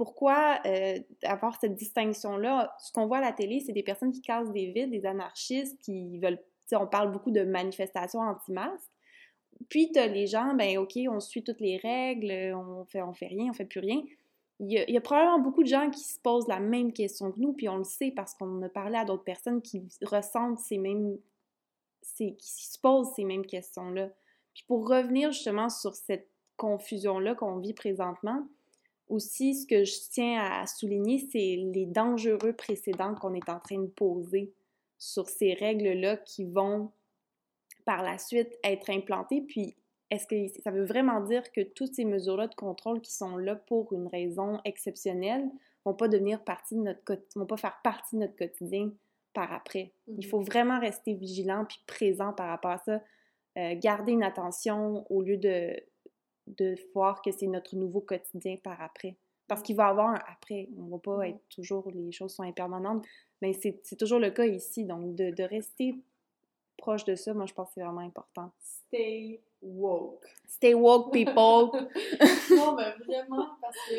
pourquoi 0.00 0.60
euh, 0.64 0.98
avoir 1.24 1.60
cette 1.60 1.74
distinction-là? 1.74 2.74
Ce 2.78 2.90
qu'on 2.90 3.06
voit 3.06 3.18
à 3.18 3.20
la 3.20 3.32
télé, 3.32 3.60
c'est 3.60 3.74
des 3.74 3.82
personnes 3.82 4.12
qui 4.12 4.22
cassent 4.22 4.50
des 4.50 4.72
vides, 4.72 4.90
des 4.90 5.04
anarchistes 5.04 5.78
qui 5.82 6.18
veulent. 6.18 6.38
On 6.72 6.86
parle 6.86 7.12
beaucoup 7.12 7.30
de 7.30 7.42
manifestations 7.42 8.20
anti-masques. 8.20 8.90
Puis, 9.68 9.92
tu 9.92 10.00
les 10.00 10.26
gens, 10.26 10.54
ben 10.54 10.78
OK, 10.78 10.96
on 11.06 11.20
suit 11.20 11.44
toutes 11.44 11.60
les 11.60 11.76
règles, 11.76 12.54
on 12.54 12.86
fait, 12.86 13.02
on 13.02 13.12
fait 13.12 13.26
rien, 13.26 13.50
on 13.50 13.52
fait 13.52 13.66
plus 13.66 13.80
rien 13.80 14.02
il 14.62 14.72
y, 14.72 14.96
a, 14.96 15.00
probablement 15.00 15.38
beaucoup 15.38 15.62
de 15.62 15.68
gens 15.68 15.88
qui 15.88 16.00
se 16.00 16.18
posent 16.20 16.46
la 16.46 16.60
même 16.60 16.92
question 16.92 17.32
que 17.32 17.40
nous, 17.40 17.54
puis 17.54 17.68
on 17.70 17.78
le 17.78 17.84
sait 17.84 18.12
parce 18.14 18.34
qu'on 18.34 18.60
a 18.60 18.68
parlé 18.68 18.98
à 18.98 19.06
d'autres 19.06 19.24
personnes 19.24 19.62
qui 19.62 19.82
ressentent 20.02 20.58
ces 20.58 20.76
mêmes. 20.76 21.16
qui 22.18 22.36
se 22.38 22.78
posent 22.78 23.10
ces 23.16 23.24
mêmes 23.24 23.46
questions-là. 23.46 24.10
Puis 24.52 24.64
pour 24.66 24.86
revenir 24.86 25.32
justement 25.32 25.70
sur 25.70 25.94
cette 25.94 26.28
confusion-là 26.58 27.34
qu'on 27.34 27.56
vit 27.56 27.72
présentement, 27.72 28.46
aussi, 29.10 29.54
ce 29.54 29.66
que 29.66 29.84
je 29.84 29.94
tiens 30.10 30.40
à 30.40 30.66
souligner, 30.66 31.18
c'est 31.30 31.56
les 31.56 31.86
dangereux 31.86 32.52
précédents 32.52 33.14
qu'on 33.14 33.34
est 33.34 33.48
en 33.48 33.58
train 33.58 33.80
de 33.80 33.86
poser 33.86 34.52
sur 34.98 35.28
ces 35.28 35.54
règles-là 35.54 36.16
qui 36.16 36.44
vont 36.44 36.92
par 37.84 38.02
la 38.02 38.18
suite 38.18 38.56
être 38.62 38.90
implantées. 38.90 39.42
Puis 39.42 39.76
est-ce 40.10 40.26
que 40.26 40.60
ça 40.62 40.70
veut 40.70 40.84
vraiment 40.84 41.20
dire 41.20 41.50
que 41.52 41.60
toutes 41.60 41.94
ces 41.94 42.04
mesures-là 42.04 42.46
de 42.46 42.54
contrôle 42.54 43.00
qui 43.00 43.12
sont 43.12 43.36
là 43.36 43.56
pour 43.56 43.92
une 43.92 44.08
raison 44.08 44.60
exceptionnelle 44.64 45.48
vont 45.84 45.94
pas 45.94 46.08
devenir 46.08 46.44
partie 46.44 46.74
de 46.74 46.80
notre 46.80 47.02
vont 47.34 47.46
pas 47.46 47.56
faire 47.56 47.80
partie 47.82 48.16
de 48.16 48.20
notre 48.20 48.36
quotidien 48.36 48.90
par 49.32 49.52
après? 49.52 49.92
Il 50.08 50.26
mmh 50.26 50.30
faut 50.30 50.40
vraiment 50.40 50.80
rester 50.80 51.14
vigilant 51.14 51.64
puis 51.64 51.78
présent 51.86 52.32
par 52.32 52.48
rapport 52.48 52.72
à 52.72 52.78
ça, 52.78 53.02
euh, 53.58 53.74
garder 53.76 54.12
une 54.12 54.22
attention 54.22 55.06
au 55.10 55.22
lieu 55.22 55.36
de 55.36 55.74
de 56.46 56.76
voir 56.94 57.22
que 57.22 57.30
c'est 57.32 57.46
notre 57.46 57.76
nouveau 57.76 58.00
quotidien 58.00 58.56
par 58.62 58.80
après. 58.80 59.16
Parce 59.46 59.62
qu'il 59.62 59.76
va 59.76 59.86
y 59.86 59.90
avoir 59.90 60.08
un 60.10 60.20
après. 60.30 60.68
On 60.78 60.84
va 60.84 60.98
pas 60.98 61.28
être 61.28 61.40
toujours, 61.48 61.90
les 61.90 62.12
choses 62.12 62.34
sont 62.34 62.44
impermanentes, 62.44 63.04
mais 63.42 63.52
c'est 63.52 63.96
toujours 63.98 64.20
le 64.20 64.30
cas 64.30 64.46
ici. 64.46 64.84
Donc, 64.84 65.14
de, 65.14 65.30
de 65.30 65.42
rester 65.42 65.96
proche 66.80 67.04
de 67.04 67.14
ça, 67.14 67.34
moi, 67.34 67.46
je 67.46 67.54
pense 67.54 67.68
que 67.68 67.74
c'est 67.74 67.82
vraiment 67.82 68.00
important. 68.00 68.50
Stay 68.60 69.40
woke. 69.62 70.26
Stay 70.46 70.74
woke, 70.74 71.12
people! 71.12 71.70
non, 72.50 72.74
mais 72.74 72.92
vraiment, 73.04 73.56
parce 73.60 73.76
que 73.88 73.94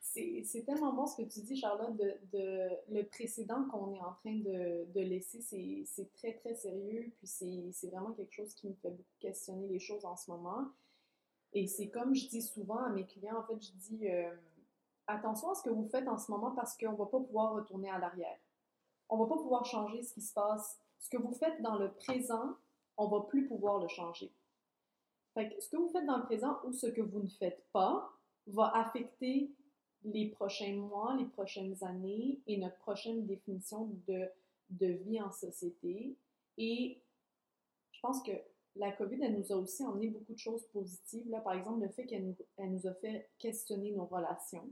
c'est 0.00 0.64
tellement 0.66 0.92
bon 0.92 1.06
ce 1.06 1.22
que 1.22 1.28
tu 1.28 1.40
dis, 1.40 1.56
Charlotte, 1.56 1.96
de, 1.96 2.14
de 2.32 2.68
le 2.90 3.04
précédent 3.04 3.64
qu'on 3.70 3.94
est 3.94 4.00
en 4.00 4.12
train 4.12 4.34
de, 4.34 4.84
de 4.92 5.00
laisser, 5.00 5.40
c'est 5.40 6.12
très, 6.14 6.34
très 6.34 6.54
sérieux, 6.54 7.12
puis 7.16 7.26
c'est 7.26 7.86
vraiment 7.88 8.12
quelque 8.12 8.32
chose 8.32 8.52
qui 8.54 8.68
me 8.68 8.74
fait 8.74 8.90
beaucoup 8.90 9.02
questionner 9.20 9.68
les 9.68 9.78
choses 9.78 10.04
en 10.04 10.16
ce 10.16 10.30
moment. 10.30 10.68
Et 11.52 11.66
c'est 11.66 11.88
comme 11.88 12.14
je 12.14 12.28
dis 12.28 12.42
souvent 12.42 12.78
à 12.78 12.88
mes 12.88 13.04
clients, 13.04 13.38
en 13.38 13.42
fait, 13.42 13.60
je 13.60 13.72
dis 13.72 14.08
euh, 14.08 14.30
attention 15.06 15.50
à 15.50 15.54
ce 15.54 15.62
que 15.62 15.70
vous 15.70 15.86
faites 15.88 16.08
en 16.08 16.18
ce 16.18 16.30
moment 16.30 16.52
parce 16.52 16.76
qu'on 16.76 16.92
ne 16.92 16.96
va 16.96 17.06
pas 17.06 17.20
pouvoir 17.20 17.52
retourner 17.54 17.90
à 17.90 17.98
l'arrière. 17.98 18.38
On 19.08 19.18
ne 19.18 19.22
va 19.24 19.28
pas 19.28 19.40
pouvoir 19.40 19.64
changer 19.64 20.02
ce 20.02 20.14
qui 20.14 20.22
se 20.22 20.32
passe. 20.32 20.78
Ce 20.98 21.10
que 21.10 21.18
vous 21.18 21.34
faites 21.34 21.60
dans 21.60 21.76
le 21.76 21.92
présent, 21.92 22.56
on 22.96 23.06
ne 23.06 23.10
va 23.10 23.20
plus 23.20 23.46
pouvoir 23.46 23.80
le 23.80 23.88
changer. 23.88 24.32
Fait 25.34 25.48
que 25.48 25.60
ce 25.60 25.68
que 25.68 25.76
vous 25.76 25.88
faites 25.88 26.06
dans 26.06 26.18
le 26.18 26.24
présent 26.24 26.58
ou 26.64 26.72
ce 26.72 26.86
que 26.86 27.00
vous 27.00 27.20
ne 27.20 27.28
faites 27.28 27.64
pas 27.72 28.10
va 28.46 28.68
affecter 28.76 29.50
les 30.04 30.28
prochains 30.28 30.74
mois, 30.74 31.14
les 31.16 31.24
prochaines 31.24 31.82
années 31.84 32.40
et 32.46 32.56
notre 32.58 32.78
prochaine 32.78 33.26
définition 33.26 33.88
de, 34.08 34.28
de 34.70 34.86
vie 34.86 35.20
en 35.20 35.30
société. 35.30 36.16
Et 36.58 37.00
je 37.92 38.00
pense 38.00 38.22
que 38.22 38.32
la 38.76 38.92
COVID, 38.92 39.22
elle 39.22 39.38
nous 39.38 39.52
a 39.52 39.56
aussi 39.56 39.84
emmené 39.84 40.08
beaucoup 40.08 40.32
de 40.32 40.38
choses 40.38 40.66
positives. 40.72 41.28
Là, 41.28 41.40
par 41.40 41.52
exemple, 41.52 41.82
le 41.82 41.88
fait 41.90 42.06
qu'elle 42.06 42.26
nous, 42.26 42.36
elle 42.56 42.72
nous 42.72 42.86
a 42.86 42.94
fait 42.94 43.28
questionner 43.38 43.92
nos 43.92 44.06
relations? 44.06 44.68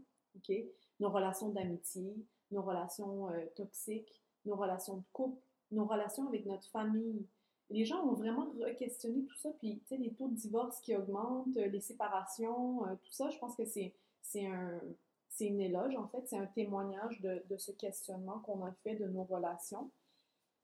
Nos 1.01 1.11
relations 1.11 1.51
d'amitié, 1.51 2.15
nos 2.51 2.63
relations 2.63 3.31
euh, 3.31 3.45
toxiques, 3.57 4.23
nos 4.45 4.57
relations 4.57 4.99
de 4.99 5.03
couple, 5.13 5.43
nos 5.71 5.85
relations 5.85 6.27
avec 6.29 6.47
notre 6.47 6.69
famille, 6.69 7.27
les 7.71 7.85
gens 7.85 8.05
ont 8.05 8.15
vraiment 8.15 8.47
re-questionné 8.59 9.25
tout 9.25 9.37
ça. 9.37 9.51
Puis, 9.59 9.79
tu 9.81 9.87
sais, 9.87 9.97
les 9.97 10.13
taux 10.13 10.29
de 10.29 10.35
divorce 10.35 10.81
qui 10.81 10.97
augmentent, 10.97 11.57
euh, 11.57 11.67
les 11.67 11.81
séparations, 11.81 12.85
euh, 12.87 12.95
tout 13.03 13.13
ça, 13.13 13.31
je 13.31 13.39
pense 13.39 13.55
que 13.57 13.65
c'est, 13.65 13.95
c'est 14.23 14.47
un, 14.47 14.81
c'est 15.29 15.47
une 15.47 15.61
éloge, 15.61 15.97
en 15.97 16.09
fait. 16.09 16.27
C'est 16.27 16.39
un 16.39 16.47
témoignage 16.47 17.21
de 17.21 17.57
ce 17.57 17.71
questionnement 17.73 18.41
qu'on 18.41 18.65
a 18.65 18.73
fait 18.83 18.97
de 18.97 19.07
nos 19.07 19.25
relations. 19.25 19.91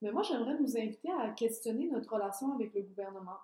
Mais 0.03 0.13
moi, 0.13 0.23
j'aimerais 0.23 0.59
nous 0.59 0.77
inviter 0.77 1.11
à 1.11 1.31
questionner 1.31 1.89
notre 1.89 2.13
relation 2.13 2.53
avec 2.53 2.75
le 2.75 2.83
gouvernement, 2.83 3.39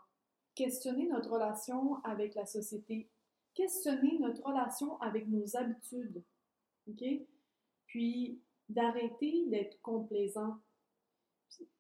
questionner 0.55 1.07
notre 1.09 1.31
relation 1.31 2.03
avec 2.05 2.35
la 2.35 2.47
société, 2.47 3.09
questionner 3.55 4.19
notre 4.19 4.43
relation 4.43 5.01
avec 5.01 5.29
nos 5.29 5.57
habitudes. 5.57 6.23
OK? 6.89 7.05
Puis, 7.87 8.41
d'arrêter 8.69 9.47
d'être 9.47 9.81
complaisant 9.83 10.59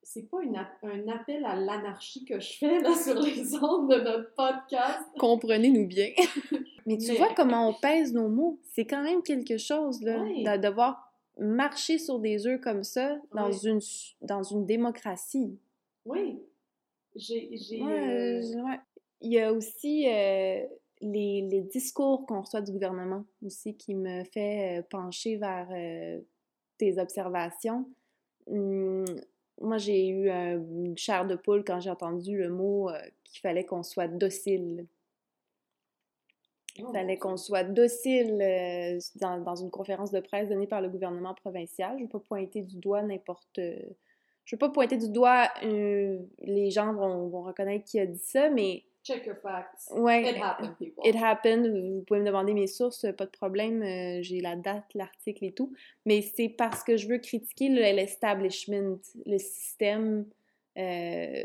c'est 0.02 0.28
pas 0.28 0.38
un 0.82 1.08
appel 1.08 1.44
à 1.44 1.56
l'anarchie 1.56 2.24
que 2.24 2.40
je 2.40 2.58
fais 2.58 2.80
là, 2.80 2.94
sur 3.02 3.20
les 3.20 3.54
ondes 3.56 3.90
de 3.90 4.00
notre 4.00 4.34
podcast. 4.34 5.08
Comprenez-nous 5.18 5.86
bien. 5.86 6.10
Mais 6.86 6.98
tu 6.98 7.14
vois 7.14 7.32
comment 7.34 7.68
on 7.68 7.74
pèse 7.74 8.12
nos 8.12 8.28
mots. 8.28 8.58
C'est 8.72 8.84
quand 8.84 9.02
même 9.02 9.22
quelque 9.22 9.56
chose, 9.56 10.02
là, 10.02 10.18
de 10.18 10.60
devoir 10.60 11.11
marcher 11.38 11.98
sur 11.98 12.18
des 12.18 12.46
œufs 12.46 12.60
comme 12.60 12.84
ça 12.84 13.18
dans, 13.34 13.52
une, 13.52 13.80
dans 14.20 14.42
une 14.42 14.66
démocratie. 14.66 15.58
Oui. 16.04 16.40
J'ai... 17.14 17.50
Euh, 17.82 18.42
Il 19.20 19.32
y 19.32 19.40
a 19.40 19.52
aussi 19.52 20.08
euh, 20.08 20.66
les, 21.00 21.42
les, 21.42 21.62
discours 21.62 22.26
qu'on 22.26 22.40
reçoit 22.40 22.62
du 22.62 22.72
gouvernement 22.72 23.24
aussi 23.44 23.76
qui 23.76 23.94
me 23.94 24.24
fait 24.24 24.78
euh, 24.78 24.82
pencher 24.88 25.36
vers 25.36 25.68
tes 26.78 26.98
observations. 26.98 27.86
Hum, 28.46 29.04
moi, 29.60 29.78
j'ai 29.78 30.08
eu 30.08 30.28
une 30.28 30.96
chair 30.96 31.26
de 31.26 31.36
poule 31.36 31.64
quand 31.64 31.80
j'ai 31.80 31.90
entendu 31.90 32.36
le 32.36 32.48
mot 32.48 32.90
euh, 32.90 32.98
qu'il 33.24 33.40
fallait 33.40 33.64
qu'on 33.64 33.82
soit 33.82 34.08
docile. 34.08 34.86
Il 36.76 36.86
oh, 36.86 36.92
fallait 36.92 37.18
qu'on 37.18 37.36
soit 37.36 37.64
docile 37.64 38.38
euh, 38.40 38.98
dans, 39.16 39.56
une 39.56 39.70
conférence 39.70 40.10
de 40.10 40.20
presse 40.20 40.48
donnée 40.48 40.66
par 40.66 40.80
le 40.80 40.88
gouvernement 40.88 41.34
provincial. 41.34 41.92
Je 41.96 41.98
ne 41.98 42.02
veux 42.04 42.08
pas 42.08 42.20
pointer 42.20 42.62
du 42.62 42.76
doigt 42.76 43.02
n'importe. 43.02 43.60
Je 44.44 44.56
veux 44.56 44.58
pas 44.58 44.70
pointer 44.70 44.96
du 44.96 45.10
doigt. 45.10 45.48
Euh, 45.64 46.18
les 46.40 46.70
gens 46.70 46.94
vont, 46.94 47.28
vont, 47.28 47.42
reconnaître 47.42 47.84
qui 47.84 48.00
a 48.00 48.06
dit 48.06 48.18
ça, 48.18 48.48
mais 48.48 48.84
Check 49.04 49.26
your 49.26 49.36
facts. 49.36 49.90
Ouais. 49.90 50.30
It 50.30 50.36
happened, 50.36 50.76
people. 50.78 51.02
It 51.04 51.16
happened. 51.16 51.66
Vous 51.66 52.02
pouvez 52.02 52.20
me 52.20 52.26
demander 52.26 52.54
mes 52.54 52.68
sources, 52.68 53.04
pas 53.18 53.26
de 53.26 53.30
problème. 53.30 53.82
Euh, 53.82 54.22
j'ai 54.22 54.40
la 54.40 54.54
date, 54.54 54.84
l'article 54.94 55.44
et 55.44 55.52
tout. 55.52 55.72
Mais 56.06 56.22
c'est 56.22 56.48
parce 56.48 56.84
que 56.84 56.96
je 56.96 57.08
veux 57.08 57.18
critiquer 57.18 57.68
l'establishment, 57.68 58.98
le 59.26 59.38
système 59.38 60.24
euh, 60.78 61.44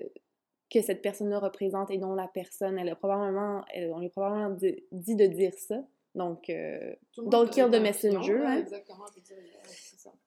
que 0.70 0.82
cette 0.82 1.02
personne-là 1.02 1.40
représente 1.40 1.92
et 1.92 1.98
non 1.98 2.14
la 2.14 2.28
personne. 2.28 2.78
Elle 2.78 2.90
a 2.90 2.96
probablement, 2.96 3.64
on 3.76 4.00
lui 4.00 4.08
a 4.08 4.10
probablement 4.10 4.50
dit, 4.92 5.16
de 5.16 5.26
dire 5.26 5.54
ça. 5.54 5.84
Donc, 6.16 6.50
euh, 6.50 6.96
don't 7.18 7.50
kill 7.50 7.70
the 7.70 7.80
messenger. 7.80 8.44
hein? 8.44 8.58
Exactement, 8.58 9.06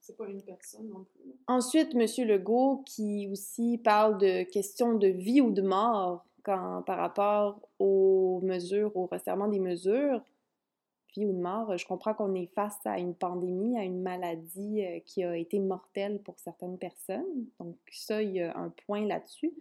c'est 0.01 0.17
pas 0.17 0.27
une 0.29 0.43
personne 0.43 0.89
non 0.89 1.05
plus. 1.05 1.35
Ensuite, 1.49 1.95
M. 1.95 2.07
Legault, 2.29 2.85
qui 2.87 3.29
aussi 3.31 3.79
parle 3.79 4.19
de 4.19 4.45
questions 4.45 4.95
de 4.95 5.09
vie 5.09 5.41
ou 5.41 5.51
de 5.51 5.63
mort 5.63 6.25
quand, 6.45 6.83
par 6.83 6.99
rapport 6.99 7.61
aux 7.79 8.41
mesures, 8.43 8.97
au 8.97 9.07
resserrement 9.07 9.49
des 9.49 9.59
mesures, 9.59 10.23
vie 11.17 11.27
ou 11.27 11.33
de 11.33 11.41
mort, 11.41 11.77
je 11.77 11.85
comprends 11.87 12.15
qu'on 12.15 12.35
est 12.35 12.47
face 12.55 12.79
à 12.85 12.99
une 12.99 13.15
pandémie, 13.15 13.77
à 13.79 13.83
une 13.83 14.01
maladie 14.01 14.85
euh, 14.85 15.01
qui 15.05 15.25
a 15.25 15.37
été 15.37 15.59
mortelle 15.59 16.21
pour 16.23 16.39
certaines 16.39 16.79
personnes. 16.79 17.47
Donc 17.59 17.77
ça, 17.91 18.23
il 18.23 18.33
y 18.33 18.41
a 18.41 18.57
un 18.57 18.73
point 18.87 19.05
là-dessus. 19.07 19.53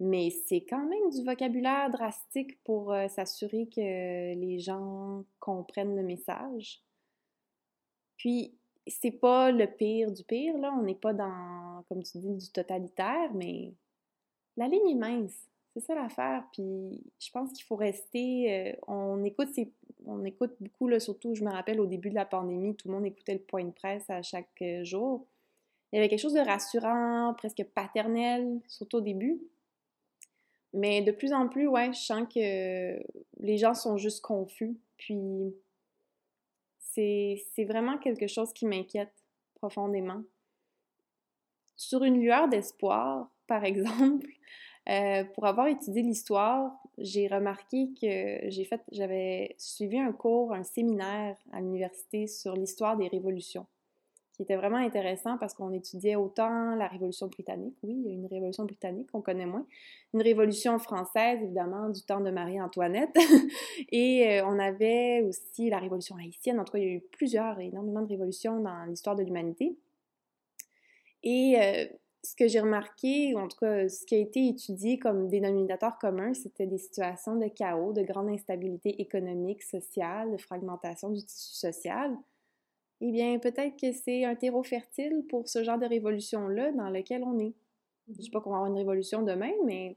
Mais 0.00 0.30
c'est 0.30 0.62
quand 0.62 0.84
même 0.86 1.10
du 1.10 1.24
vocabulaire 1.24 1.90
drastique 1.90 2.62
pour 2.64 2.92
euh, 2.92 3.08
s'assurer 3.08 3.68
que 3.68 4.34
les 4.34 4.58
gens 4.58 5.24
comprennent 5.38 5.96
le 5.96 6.02
message. 6.02 6.82
Puis, 8.16 8.54
c'est 8.86 9.12
pas 9.12 9.50
le 9.50 9.66
pire 9.66 10.10
du 10.10 10.24
pire, 10.24 10.58
là. 10.58 10.74
On 10.78 10.82
n'est 10.82 10.94
pas 10.94 11.12
dans, 11.12 11.84
comme 11.88 12.02
tu 12.02 12.18
dis, 12.18 12.34
du 12.34 12.50
totalitaire, 12.50 13.32
mais 13.34 13.72
la 14.56 14.68
ligne 14.68 14.90
est 14.90 14.94
mince. 14.94 15.48
C'est 15.74 15.80
ça 15.80 15.94
l'affaire. 15.94 16.44
Puis 16.52 17.02
je 17.18 17.30
pense 17.30 17.52
qu'il 17.52 17.64
faut 17.64 17.76
rester. 17.76 18.72
Euh, 18.72 18.76
on 18.86 19.24
écoute 19.24 19.48
on 20.06 20.24
écoute 20.24 20.54
beaucoup, 20.60 20.88
là, 20.88 21.00
surtout, 21.00 21.34
je 21.34 21.44
me 21.44 21.50
rappelle 21.50 21.80
au 21.80 21.86
début 21.86 22.10
de 22.10 22.14
la 22.14 22.26
pandémie, 22.26 22.76
tout 22.76 22.88
le 22.88 22.94
monde 22.94 23.06
écoutait 23.06 23.34
le 23.34 23.40
point 23.40 23.64
de 23.64 23.70
presse 23.70 24.08
à 24.10 24.22
chaque 24.22 24.60
euh, 24.62 24.84
jour. 24.84 25.26
Il 25.92 25.96
y 25.96 25.98
avait 25.98 26.08
quelque 26.08 26.20
chose 26.20 26.34
de 26.34 26.40
rassurant, 26.40 27.34
presque 27.36 27.64
paternel, 27.74 28.60
surtout 28.66 28.98
au 28.98 29.00
début. 29.00 29.40
Mais 30.74 31.02
de 31.02 31.12
plus 31.12 31.32
en 31.32 31.48
plus, 31.48 31.68
ouais, 31.68 31.92
je 31.92 32.00
sens 32.00 32.26
que 32.32 33.00
les 33.38 33.58
gens 33.58 33.74
sont 33.74 33.96
juste 33.96 34.20
confus. 34.22 34.76
Puis 34.98 35.54
c'est 36.78 37.64
vraiment 37.66 37.98
quelque 37.98 38.26
chose 38.26 38.52
qui 38.52 38.66
m'inquiète 38.66 39.12
profondément. 39.54 40.22
sur 41.76 42.04
une 42.04 42.20
lueur 42.20 42.48
d'espoir, 42.48 43.28
par 43.46 43.64
exemple, 43.70 44.28
euh, 44.88 45.24
pour 45.34 45.46
avoir 45.46 45.66
étudié 45.66 46.02
l'histoire, 46.02 46.72
j'ai 46.98 47.26
remarqué 47.26 47.88
que 48.00 48.48
j'avais 48.92 49.54
suivi 49.58 49.98
un 49.98 50.12
cours, 50.12 50.52
un 50.52 50.62
séminaire 50.62 51.36
à 51.52 51.60
l'université 51.60 52.26
sur 52.26 52.54
l'histoire 52.54 52.96
des 52.96 53.08
révolutions, 53.08 53.66
qui 54.34 54.42
était 54.42 54.56
vraiment 54.56 54.78
intéressant 54.78 55.38
parce 55.38 55.54
qu'on 55.54 55.72
étudiait 55.72 56.16
autant 56.16 56.74
la 56.74 56.88
Révolution 56.88 57.28
britannique, 57.28 57.76
oui, 57.82 57.94
il 57.96 58.06
y 58.06 58.10
a 58.10 58.12
une 58.12 58.26
Révolution 58.26 58.64
britannique 58.64 59.10
qu'on 59.12 59.22
connaît 59.22 59.46
moins, 59.46 59.64
une 60.12 60.22
Révolution 60.22 60.78
française, 60.78 61.40
évidemment, 61.42 61.88
du 61.88 62.02
temps 62.02 62.20
de 62.20 62.30
Marie-Antoinette, 62.30 63.16
et 63.92 64.40
euh, 64.40 64.46
on 64.46 64.58
avait 64.58 65.22
aussi 65.22 65.70
la 65.70 65.78
Révolution 65.78 66.16
haïtienne, 66.16 66.58
en 66.58 66.64
tout 66.64 66.72
cas, 66.72 66.78
il 66.78 66.84
y 66.84 66.90
a 66.90 66.94
eu 66.94 67.00
plusieurs, 67.12 67.60
énormément 67.60 68.02
de 68.02 68.08
révolutions 68.08 68.60
dans 68.60 68.84
l'histoire 68.86 69.14
de 69.14 69.22
l'humanité. 69.22 69.76
Et 71.22 71.56
euh, 71.58 71.86
ce 72.24 72.34
que 72.34 72.48
j'ai 72.48 72.60
remarqué, 72.60 73.34
ou 73.34 73.38
en 73.38 73.48
tout 73.48 73.58
cas 73.58 73.88
ce 73.88 74.04
qui 74.04 74.16
a 74.16 74.18
été 74.18 74.48
étudié 74.48 74.98
comme 74.98 75.28
dénominateur 75.28 75.98
commun, 75.98 76.34
c'était 76.34 76.66
des 76.66 76.78
situations 76.78 77.36
de 77.36 77.48
chaos, 77.48 77.92
de 77.92 78.02
grande 78.02 78.30
instabilité 78.30 79.00
économique, 79.00 79.62
sociale, 79.62 80.32
de 80.32 80.36
fragmentation 80.38 81.10
du 81.10 81.22
tissu 81.22 81.54
social. 81.54 82.16
Eh 83.00 83.10
bien, 83.12 83.38
peut-être 83.38 83.78
que 83.78 83.92
c'est 83.92 84.24
un 84.24 84.34
terreau 84.34 84.62
fertile 84.62 85.24
pour 85.28 85.48
ce 85.48 85.62
genre 85.64 85.78
de 85.78 85.86
révolution-là 85.86 86.72
dans 86.72 86.90
lequel 86.90 87.22
on 87.24 87.38
est. 87.38 87.54
Je 88.08 88.12
ne 88.12 88.18
dis 88.18 88.30
pas 88.30 88.40
qu'on 88.40 88.50
va 88.50 88.56
avoir 88.56 88.70
une 88.70 88.78
révolution 88.78 89.22
demain, 89.22 89.52
mais 89.64 89.96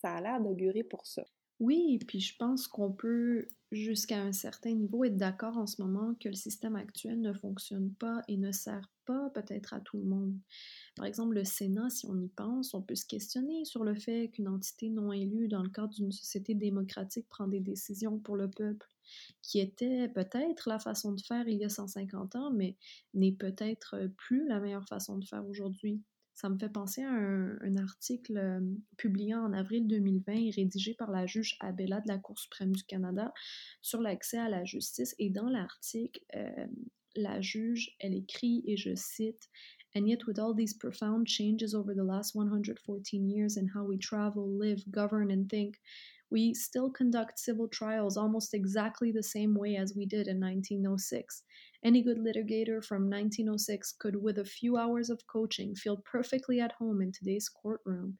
ça 0.00 0.14
a 0.14 0.20
l'air 0.20 0.40
d'augurer 0.40 0.82
pour 0.82 1.06
ça. 1.06 1.24
Oui, 1.60 1.98
puis 2.08 2.20
je 2.20 2.34
pense 2.38 2.66
qu'on 2.66 2.90
peut, 2.90 3.46
jusqu'à 3.70 4.20
un 4.22 4.32
certain 4.32 4.72
niveau, 4.72 5.04
être 5.04 5.16
d'accord 5.18 5.58
en 5.58 5.66
ce 5.66 5.82
moment 5.82 6.14
que 6.14 6.28
le 6.28 6.34
système 6.34 6.74
actuel 6.74 7.20
ne 7.20 7.34
fonctionne 7.34 7.92
pas 7.94 8.22
et 8.28 8.38
ne 8.38 8.50
sert 8.50 8.90
pas 9.04 9.28
peut-être 9.30 9.74
à 9.74 9.80
tout 9.80 9.98
le 9.98 10.04
monde. 10.04 10.34
Par 10.96 11.06
exemple, 11.06 11.34
le 11.34 11.44
Sénat, 11.44 11.90
si 11.90 12.06
on 12.06 12.18
y 12.20 12.28
pense, 12.28 12.74
on 12.74 12.82
peut 12.82 12.94
se 12.94 13.06
questionner 13.06 13.64
sur 13.66 13.84
le 13.84 13.94
fait 13.94 14.30
qu'une 14.30 14.48
entité 14.48 14.90
non 14.90 15.12
élue 15.12 15.48
dans 15.48 15.62
le 15.62 15.70
cadre 15.70 15.94
d'une 15.94 16.12
société 16.12 16.54
démocratique 16.54 17.28
prend 17.28 17.48
des 17.48 17.60
décisions 17.60 18.18
pour 18.18 18.36
le 18.36 18.50
peuple, 18.50 18.88
qui 19.42 19.60
était 19.60 20.08
peut-être 20.08 20.68
la 20.68 20.78
façon 20.78 21.12
de 21.12 21.20
faire 21.22 21.48
il 21.48 21.58
y 21.58 21.64
a 21.64 21.70
150 21.70 22.36
ans, 22.36 22.52
mais 22.52 22.76
n'est 23.14 23.32
peut-être 23.32 23.96
plus 24.16 24.48
la 24.48 24.60
meilleure 24.60 24.86
façon 24.88 25.18
de 25.18 25.26
faire 25.26 25.46
aujourd'hui. 25.48 26.02
Ça 26.40 26.48
me 26.48 26.56
fait 26.56 26.70
penser 26.70 27.02
à 27.02 27.10
un, 27.10 27.76
article 27.76 28.38
euh, 28.38 28.60
publié 28.96 29.34
en 29.34 29.52
avril 29.52 29.86
2020 29.86 30.32
et 30.32 30.50
rédigé 30.50 30.94
par 30.94 31.10
la 31.10 31.26
juge 31.26 31.58
Abella 31.60 32.00
de 32.00 32.08
la 32.08 32.16
Cour 32.16 32.38
suprême 32.38 32.74
du 32.74 32.82
Canada 32.84 33.34
sur 33.82 34.00
l'accès 34.00 34.38
à 34.38 34.48
la 34.48 34.64
justice. 34.64 35.14
Et 35.18 35.28
dans 35.28 35.50
l'article, 35.50 36.18
euh, 36.34 36.66
la 37.14 37.42
juge, 37.42 37.94
elle 38.00 38.14
écrit, 38.14 38.62
et 38.64 38.78
je 38.78 38.94
cite, 38.94 39.50
And 39.94 40.06
yet, 40.06 40.26
with 40.26 40.38
all 40.38 40.54
these 40.56 40.72
profound 40.72 41.28
changes 41.28 41.74
over 41.74 41.92
the 41.94 42.06
last 42.06 42.34
114 42.34 43.28
years 43.28 43.58
in 43.58 43.66
how 43.74 43.84
we 43.84 43.98
travel, 43.98 44.48
live, 44.48 44.82
govern, 44.90 45.30
and 45.30 45.46
think, 45.50 45.78
we 46.30 46.54
still 46.54 46.88
conduct 46.88 47.38
civil 47.38 47.68
trials 47.68 48.16
almost 48.16 48.54
exactly 48.54 49.12
the 49.12 49.22
same 49.22 49.54
way 49.54 49.76
as 49.76 49.94
we 49.94 50.06
did 50.06 50.26
in 50.26 50.40
1906. 50.40 51.42
Any 51.82 52.02
good 52.02 52.18
litigator 52.18 52.84
from 52.84 53.08
1906 53.08 53.92
could, 53.92 54.16
with 54.16 54.38
a 54.38 54.44
few 54.44 54.76
hours 54.76 55.08
of 55.08 55.26
coaching, 55.26 55.74
feel 55.74 55.96
perfectly 55.96 56.60
at 56.60 56.72
home 56.72 57.00
in 57.00 57.10
today's 57.12 57.48
courtroom. 57.48 58.18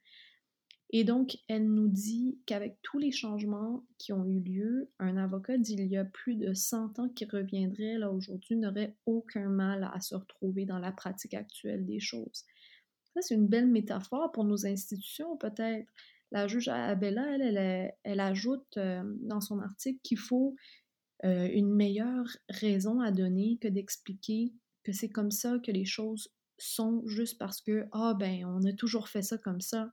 Et 0.93 1.05
donc, 1.05 1.37
elle 1.47 1.71
nous 1.71 1.87
dit 1.87 2.37
qu'avec 2.45 2.77
tous 2.81 2.97
les 2.97 3.11
changements 3.11 3.85
qui 3.97 4.11
ont 4.11 4.25
eu 4.25 4.39
lieu, 4.41 4.89
un 4.99 5.15
avocat 5.15 5.57
d'il 5.57 5.85
y 5.87 5.95
a 5.95 6.03
plus 6.03 6.35
de 6.35 6.53
100 6.53 6.99
ans 6.99 7.07
qui 7.07 7.23
reviendrait 7.25 7.97
là 7.97 8.11
aujourd'hui 8.11 8.57
n'aurait 8.57 8.97
aucun 9.05 9.47
mal 9.47 9.89
à 9.93 10.01
se 10.01 10.15
retrouver 10.15 10.65
dans 10.65 10.79
la 10.79 10.91
pratique 10.91 11.33
actuelle 11.33 11.85
des 11.85 12.01
choses. 12.01 12.43
Ça, 13.13 13.21
c'est 13.21 13.35
une 13.35 13.47
belle 13.47 13.67
métaphore 13.67 14.31
pour 14.33 14.43
nos 14.43 14.65
institutions, 14.65 15.37
peut-être. 15.37 15.87
La 16.31 16.47
juge 16.47 16.67
Abella, 16.67 17.25
elle, 17.35 17.57
elle, 17.57 17.93
elle 18.03 18.19
ajoute 18.19 18.77
euh, 18.77 19.03
dans 19.21 19.41
son 19.41 19.59
article 19.59 19.99
qu'il 20.01 20.17
faut 20.17 20.55
euh, 21.23 21.47
une 21.51 21.73
meilleure 21.73 22.25
raison 22.49 22.99
à 22.99 23.11
donner 23.11 23.57
que 23.61 23.67
d'expliquer 23.67 24.53
que 24.83 24.91
c'est 24.91 25.09
comme 25.09 25.31
ça 25.31 25.59
que 25.63 25.71
les 25.71 25.85
choses 25.85 26.29
sont 26.57 27.03
juste 27.05 27.37
parce 27.37 27.61
que, 27.61 27.85
ah 27.91 28.15
ben, 28.19 28.45
on 28.45 28.63
a 28.65 28.73
toujours 28.73 29.07
fait 29.07 29.21
ça 29.21 29.37
comme 29.37 29.61
ça. 29.61 29.91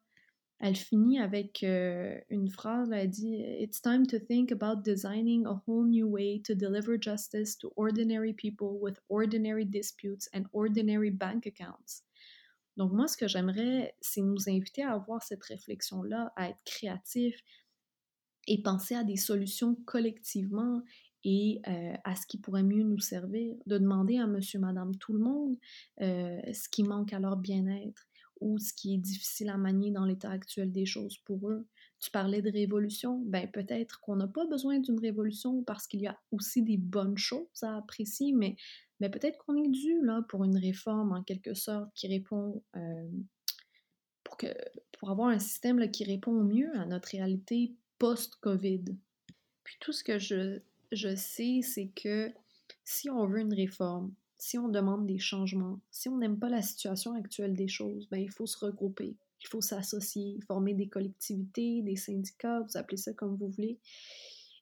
Elle 0.60 0.74
finit 0.74 1.20
avec 1.20 1.62
euh, 1.62 2.18
une 2.30 2.50
phrase, 2.50 2.90
elle 2.92 3.08
dit 3.08 3.36
It's 3.60 3.80
time 3.80 4.06
to 4.06 4.18
think 4.18 4.50
about 4.50 4.82
designing 4.82 5.46
a 5.46 5.62
whole 5.66 5.86
new 5.86 6.08
way 6.08 6.42
to 6.44 6.54
deliver 6.54 7.00
justice 7.00 7.56
to 7.58 7.72
ordinary 7.76 8.32
people 8.32 8.78
with 8.80 8.98
ordinary 9.08 9.64
disputes 9.64 10.28
and 10.34 10.44
ordinary 10.52 11.10
bank 11.10 11.46
accounts. 11.46 12.02
Donc 12.76 12.92
moi, 12.92 13.06
ce 13.06 13.16
que 13.16 13.28
j'aimerais, 13.28 13.94
c'est 14.00 14.20
nous 14.20 14.48
inviter 14.48 14.82
à 14.82 14.94
avoir 14.94 15.22
cette 15.22 15.42
réflexion-là, 15.44 16.32
à 16.36 16.48
être 16.48 16.62
créatifs 16.64 17.40
et 18.46 18.62
penser 18.62 18.94
à 18.94 19.04
des 19.04 19.16
solutions 19.16 19.76
collectivement 19.84 20.82
et 21.24 21.60
à 22.04 22.16
ce 22.16 22.26
qui 22.26 22.38
pourrait 22.38 22.62
mieux 22.62 22.84
nous 22.84 23.00
servir, 23.00 23.54
de 23.66 23.78
demander 23.78 24.18
à 24.18 24.26
monsieur, 24.26 24.58
madame, 24.58 24.96
tout 24.96 25.12
le 25.12 25.20
monde 25.20 25.56
ce 26.00 26.68
qui 26.68 26.84
manque 26.84 27.12
à 27.12 27.18
leur 27.18 27.36
bien-être 27.36 28.06
ou 28.40 28.58
ce 28.58 28.72
qui 28.72 28.94
est 28.94 28.98
difficile 28.98 29.48
à 29.48 29.56
manier 29.56 29.90
dans 29.90 30.04
l'état 30.04 30.30
actuel 30.30 30.70
des 30.70 30.86
choses 30.86 31.18
pour 31.24 31.50
eux. 31.50 31.66
Tu 32.00 32.12
parlais 32.12 32.40
de 32.40 32.50
révolution, 32.50 33.20
ben 33.26 33.50
peut-être 33.50 34.00
qu'on 34.00 34.14
n'a 34.14 34.28
pas 34.28 34.46
besoin 34.46 34.78
d'une 34.78 35.00
révolution 35.00 35.64
parce 35.64 35.88
qu'il 35.88 36.00
y 36.00 36.06
a 36.06 36.16
aussi 36.30 36.62
des 36.62 36.76
bonnes 36.76 37.18
choses 37.18 37.62
à 37.62 37.76
apprécier, 37.76 38.32
mais, 38.32 38.54
mais 39.00 39.10
peut-être 39.10 39.38
qu'on 39.38 39.56
est 39.56 39.68
dû 39.68 40.00
là 40.04 40.22
pour 40.28 40.44
une 40.44 40.56
réforme 40.56 41.12
en 41.12 41.24
quelque 41.24 41.54
sorte 41.54 41.92
qui 41.94 42.06
répond 42.06 42.62
pour, 44.22 44.36
que, 44.36 44.46
pour 44.98 45.10
avoir 45.10 45.30
un 45.30 45.40
système 45.40 45.90
qui 45.90 46.04
répond 46.04 46.44
mieux 46.44 46.70
à 46.78 46.86
notre 46.86 47.08
réalité 47.08 47.74
post-Covid. 47.98 48.84
Puis 49.64 49.76
tout 49.80 49.92
ce 49.92 50.04
que 50.04 50.20
je 50.20 50.60
je 50.92 51.14
sais, 51.14 51.60
c'est 51.62 51.90
que 51.94 52.32
si 52.84 53.10
on 53.10 53.26
veut 53.26 53.40
une 53.40 53.54
réforme, 53.54 54.14
si 54.38 54.56
on 54.56 54.68
demande 54.68 55.06
des 55.06 55.18
changements, 55.18 55.80
si 55.90 56.08
on 56.08 56.18
n'aime 56.18 56.38
pas 56.38 56.48
la 56.48 56.62
situation 56.62 57.14
actuelle 57.14 57.54
des 57.54 57.68
choses, 57.68 58.08
ben, 58.10 58.18
il 58.18 58.30
faut 58.30 58.46
se 58.46 58.64
regrouper, 58.64 59.16
il 59.42 59.48
faut 59.48 59.60
s'associer, 59.60 60.38
former 60.46 60.74
des 60.74 60.88
collectivités, 60.88 61.82
des 61.82 61.96
syndicats, 61.96 62.60
vous 62.60 62.76
appelez 62.76 62.96
ça 62.96 63.12
comme 63.12 63.36
vous 63.36 63.48
voulez, 63.50 63.78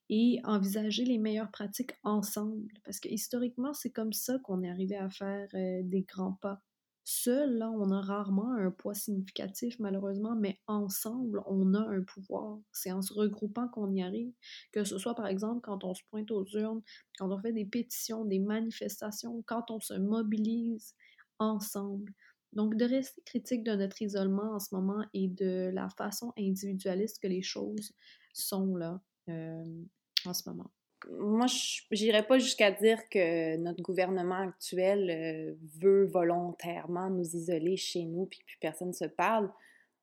et 0.08 0.40
envisager 0.44 1.04
les 1.04 1.18
meilleures 1.18 1.50
pratiques 1.50 1.92
ensemble. 2.04 2.72
Parce 2.84 3.00
que 3.00 3.08
historiquement, 3.08 3.74
c'est 3.74 3.90
comme 3.90 4.12
ça 4.12 4.38
qu'on 4.44 4.62
est 4.62 4.70
arrivé 4.70 4.96
à 4.96 5.10
faire 5.10 5.48
euh, 5.54 5.82
des 5.82 6.02
grands 6.02 6.38
pas. 6.40 6.62
Seul, 7.08 7.58
là, 7.58 7.70
on 7.70 7.92
a 7.92 8.00
rarement 8.00 8.52
un 8.54 8.72
poids 8.72 8.94
significatif, 8.94 9.78
malheureusement, 9.78 10.34
mais 10.34 10.58
ensemble, 10.66 11.40
on 11.46 11.72
a 11.72 11.78
un 11.78 12.02
pouvoir. 12.02 12.58
C'est 12.72 12.90
en 12.90 13.00
se 13.00 13.14
regroupant 13.14 13.68
qu'on 13.68 13.92
y 13.92 14.02
arrive. 14.02 14.32
Que 14.72 14.82
ce 14.82 14.98
soit, 14.98 15.14
par 15.14 15.28
exemple, 15.28 15.60
quand 15.62 15.84
on 15.84 15.94
se 15.94 16.02
pointe 16.10 16.32
aux 16.32 16.44
urnes, 16.56 16.82
quand 17.16 17.30
on 17.30 17.38
fait 17.38 17.52
des 17.52 17.64
pétitions, 17.64 18.24
des 18.24 18.40
manifestations, 18.40 19.40
quand 19.46 19.70
on 19.70 19.78
se 19.78 19.94
mobilise 19.94 20.96
ensemble. 21.38 22.12
Donc, 22.52 22.76
de 22.76 22.84
rester 22.84 23.22
critique 23.24 23.62
de 23.62 23.76
notre 23.76 24.02
isolement 24.02 24.54
en 24.54 24.58
ce 24.58 24.74
moment 24.74 25.04
et 25.14 25.28
de 25.28 25.70
la 25.72 25.88
façon 25.90 26.32
individualiste 26.36 27.20
que 27.22 27.28
les 27.28 27.42
choses 27.42 27.92
sont 28.32 28.74
là 28.74 29.00
euh, 29.28 29.84
en 30.24 30.34
ce 30.34 30.48
moment 30.48 30.72
moi, 31.10 31.46
je 31.46 31.82
n'irais 31.92 32.26
pas 32.26 32.38
jusqu'à 32.38 32.70
dire 32.70 33.08
que 33.08 33.56
notre 33.56 33.82
gouvernement 33.82 34.48
actuel 34.48 35.10
euh, 35.10 35.54
veut 35.80 36.04
volontairement 36.04 37.10
nous 37.10 37.36
isoler 37.36 37.76
chez 37.76 38.04
nous 38.04 38.26
puis 38.26 38.40
plus 38.44 38.58
personne 38.60 38.88
ne 38.88 38.92
se 38.92 39.04
parle, 39.04 39.50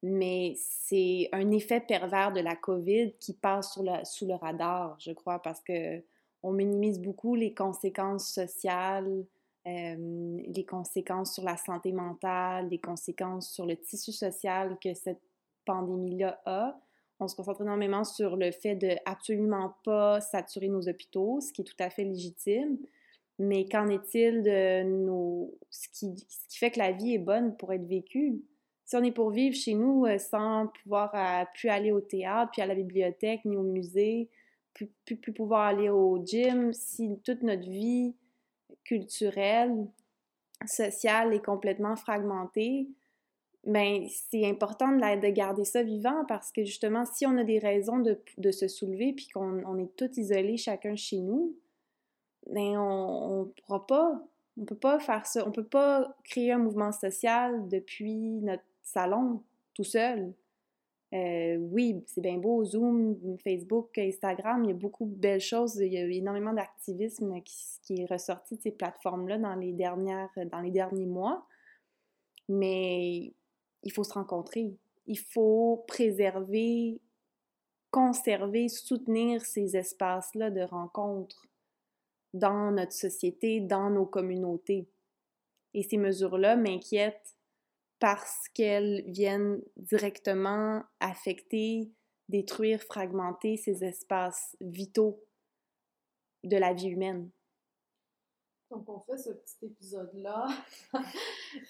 mais 0.02 0.56
c'est 0.58 1.30
un 1.32 1.52
effet 1.52 1.82
pervers 1.82 2.32
de 2.34 2.42
la 2.42 2.56
COVID 2.56 3.14
qui 3.20 3.34
passe 3.34 3.80
sous 4.04 4.28
le 4.28 4.36
radar, 4.36 4.98
je 5.00 5.12
crois, 5.12 5.42
parce 5.42 5.62
que 5.62 6.04
on 6.44 6.52
minimise 6.52 7.00
beaucoup 7.00 7.36
les 7.36 7.54
conséquences 7.54 8.34
sociales, 8.34 9.26
euh, 9.66 10.42
les 10.46 10.66
conséquences 10.66 11.36
sur 11.36 11.44
la 11.44 11.56
santé 11.56 11.94
mentale, 11.94 12.68
les 12.70 12.80
conséquences 12.80 13.50
sur 13.50 13.66
le 13.66 13.78
tissu 13.78 14.12
social 14.12 14.78
que 14.84 14.94
cette 14.94 15.22
pandémie-là 15.66 16.42
a 16.46 16.78
on 17.24 17.28
se 17.28 17.36
concentre 17.36 17.62
énormément 17.62 18.04
sur 18.04 18.36
le 18.36 18.52
fait 18.52 18.76
de 18.76 18.96
absolument 19.06 19.76
pas 19.84 20.22
saturer 20.22 20.68
nos 20.68 20.88
hôpitaux, 20.88 21.40
ce 21.42 21.52
qui 21.52 21.62
est 21.62 21.66
tout 21.66 21.76
à 21.80 21.90
fait 21.90 22.04
légitime. 22.04 22.78
Mais 23.40 23.66
qu'en 23.66 23.88
est-il 23.90 24.44
de 24.44 24.84
nos... 24.84 25.58
ce, 25.70 25.88
qui, 25.90 26.16
fait 26.52 26.72
que 26.72 26.80
la 26.80 26.92
vie 26.92 27.16
est 27.16 27.20
bonne 27.20 27.56
pour 27.58 27.74
être 27.74 27.86
vécue? 27.86 28.42
Si 28.86 28.96
on 28.96 29.04
est 29.04 29.12
pour 29.12 29.32
vivre 29.32 29.56
chez 29.56 29.74
nous 29.74 30.06
euh, 30.06 30.18
sans 30.18 30.68
pouvoir 30.82 31.12
euh, 31.16 31.46
plus 31.56 31.70
aller 31.70 31.92
au 31.92 32.02
théâtre, 32.02 32.52
puis 32.52 32.62
à 32.62 32.68
la 32.68 32.76
bibliothèque, 32.76 33.44
ni 33.46 33.58
au 33.58 33.64
musée, 33.64 34.30
plus 34.74 35.34
pouvoir 35.34 35.62
aller 35.62 35.90
au 35.90 36.24
gym, 36.24 36.74
si 36.74 37.10
toute 37.24 37.42
notre 37.42 37.68
vie 37.70 38.16
culturelle, 38.84 39.88
sociale 40.66 41.34
est 41.34 41.44
complètement 41.44 41.96
fragmentée, 41.96 42.88
ben 43.66 44.08
c'est 44.10 44.46
important 44.46 44.92
de, 44.92 45.22
de, 45.22 45.28
garder 45.30 45.64
ça 45.64 45.84
vivant 45.84 46.26
parce 46.28 46.52
que 46.52 46.66
justement, 46.66 47.06
si 47.06 47.26
on 47.26 47.38
a 47.38 47.44
des 47.44 47.60
raisons 47.60 48.00
de, 48.00 48.20
de 48.38 48.52
se 48.52 48.68
soulever 48.68 49.14
puis 49.14 49.30
qu'on 49.30 49.64
on 49.66 49.78
est 49.78 49.96
tous 49.96 50.18
isolés 50.18 50.58
chacun 50.58 50.96
chez 50.96 51.20
nous, 51.20 51.56
ben 52.48 52.78
on 52.78 53.46
ne 53.46 53.52
pourra 53.62 53.88
pas 53.88 54.22
On 54.60 54.66
peut 54.66 54.76
pas 54.76 55.00
faire 55.00 55.26
ça. 55.26 55.48
On 55.48 55.52
peut 55.52 55.66
pas 55.66 56.16
créer 56.26 56.52
un 56.52 56.58
mouvement 56.58 56.92
social 56.92 57.68
depuis 57.70 58.42
notre 58.42 58.64
salon 58.82 59.42
tout 59.74 59.84
seul. 59.84 60.34
Euh, 61.14 61.58
oui, 61.58 62.04
c'est 62.08 62.22
bien 62.22 62.38
beau, 62.38 62.66
Zoom, 62.66 63.38
Facebook, 63.44 63.96
Instagram, 64.00 64.64
il 64.64 64.70
y 64.70 64.72
a 64.72 64.76
beaucoup 64.76 65.06
de 65.06 65.14
belles 65.14 65.40
choses. 65.40 65.76
Il 65.76 65.94
y 65.94 65.98
a 65.98 66.06
énormément 66.06 66.54
d'activisme 66.54 67.40
qui, 67.44 68.02
est 68.02 68.12
ressorti 68.12 68.56
de 68.56 68.62
ces 68.62 68.72
plateformes-là 68.72 69.38
dans 69.38 69.54
les 69.56 69.74
dernières, 69.74 70.32
dans 70.52 70.62
les 70.62 70.72
derniers 70.72 71.06
mois. 71.06 71.46
Mais 72.50 73.32
il 73.84 73.92
faut 73.92 74.04
se 74.04 74.14
rencontrer. 74.14 74.78
Il 75.06 75.20
faut 75.20 75.84
préserver, 75.88 77.02
conserver, 77.92 78.70
soutenir 78.70 79.46
ces 79.46 79.76
espaces-là 79.76 80.50
de 80.50 80.62
rencontre 80.62 81.48
dans 82.34 82.72
notre 82.72 82.94
société, 82.94 83.60
dans 83.62 83.90
nos 83.90 84.06
communautés. 84.06 84.90
Et 85.74 85.84
ces 85.84 85.98
mesures-là 85.98 86.56
m'inquiètent 86.56 87.36
parce 88.00 88.48
qu'elles 88.54 89.04
viennent 89.08 89.62
directement 89.78 90.84
affecter, 91.00 91.92
détruire, 92.30 92.82
fragmenter 92.82 93.58
ces 93.58 93.84
espaces 93.84 94.58
vitaux 94.62 95.24
de 96.44 96.58
la 96.58 96.74
vie 96.74 96.90
humaine. 96.90 97.30
Donc, 98.74 98.90
on 98.90 99.00
fait 99.02 99.18
ce 99.18 99.30
petit 99.30 99.66
épisode-là 99.66 100.48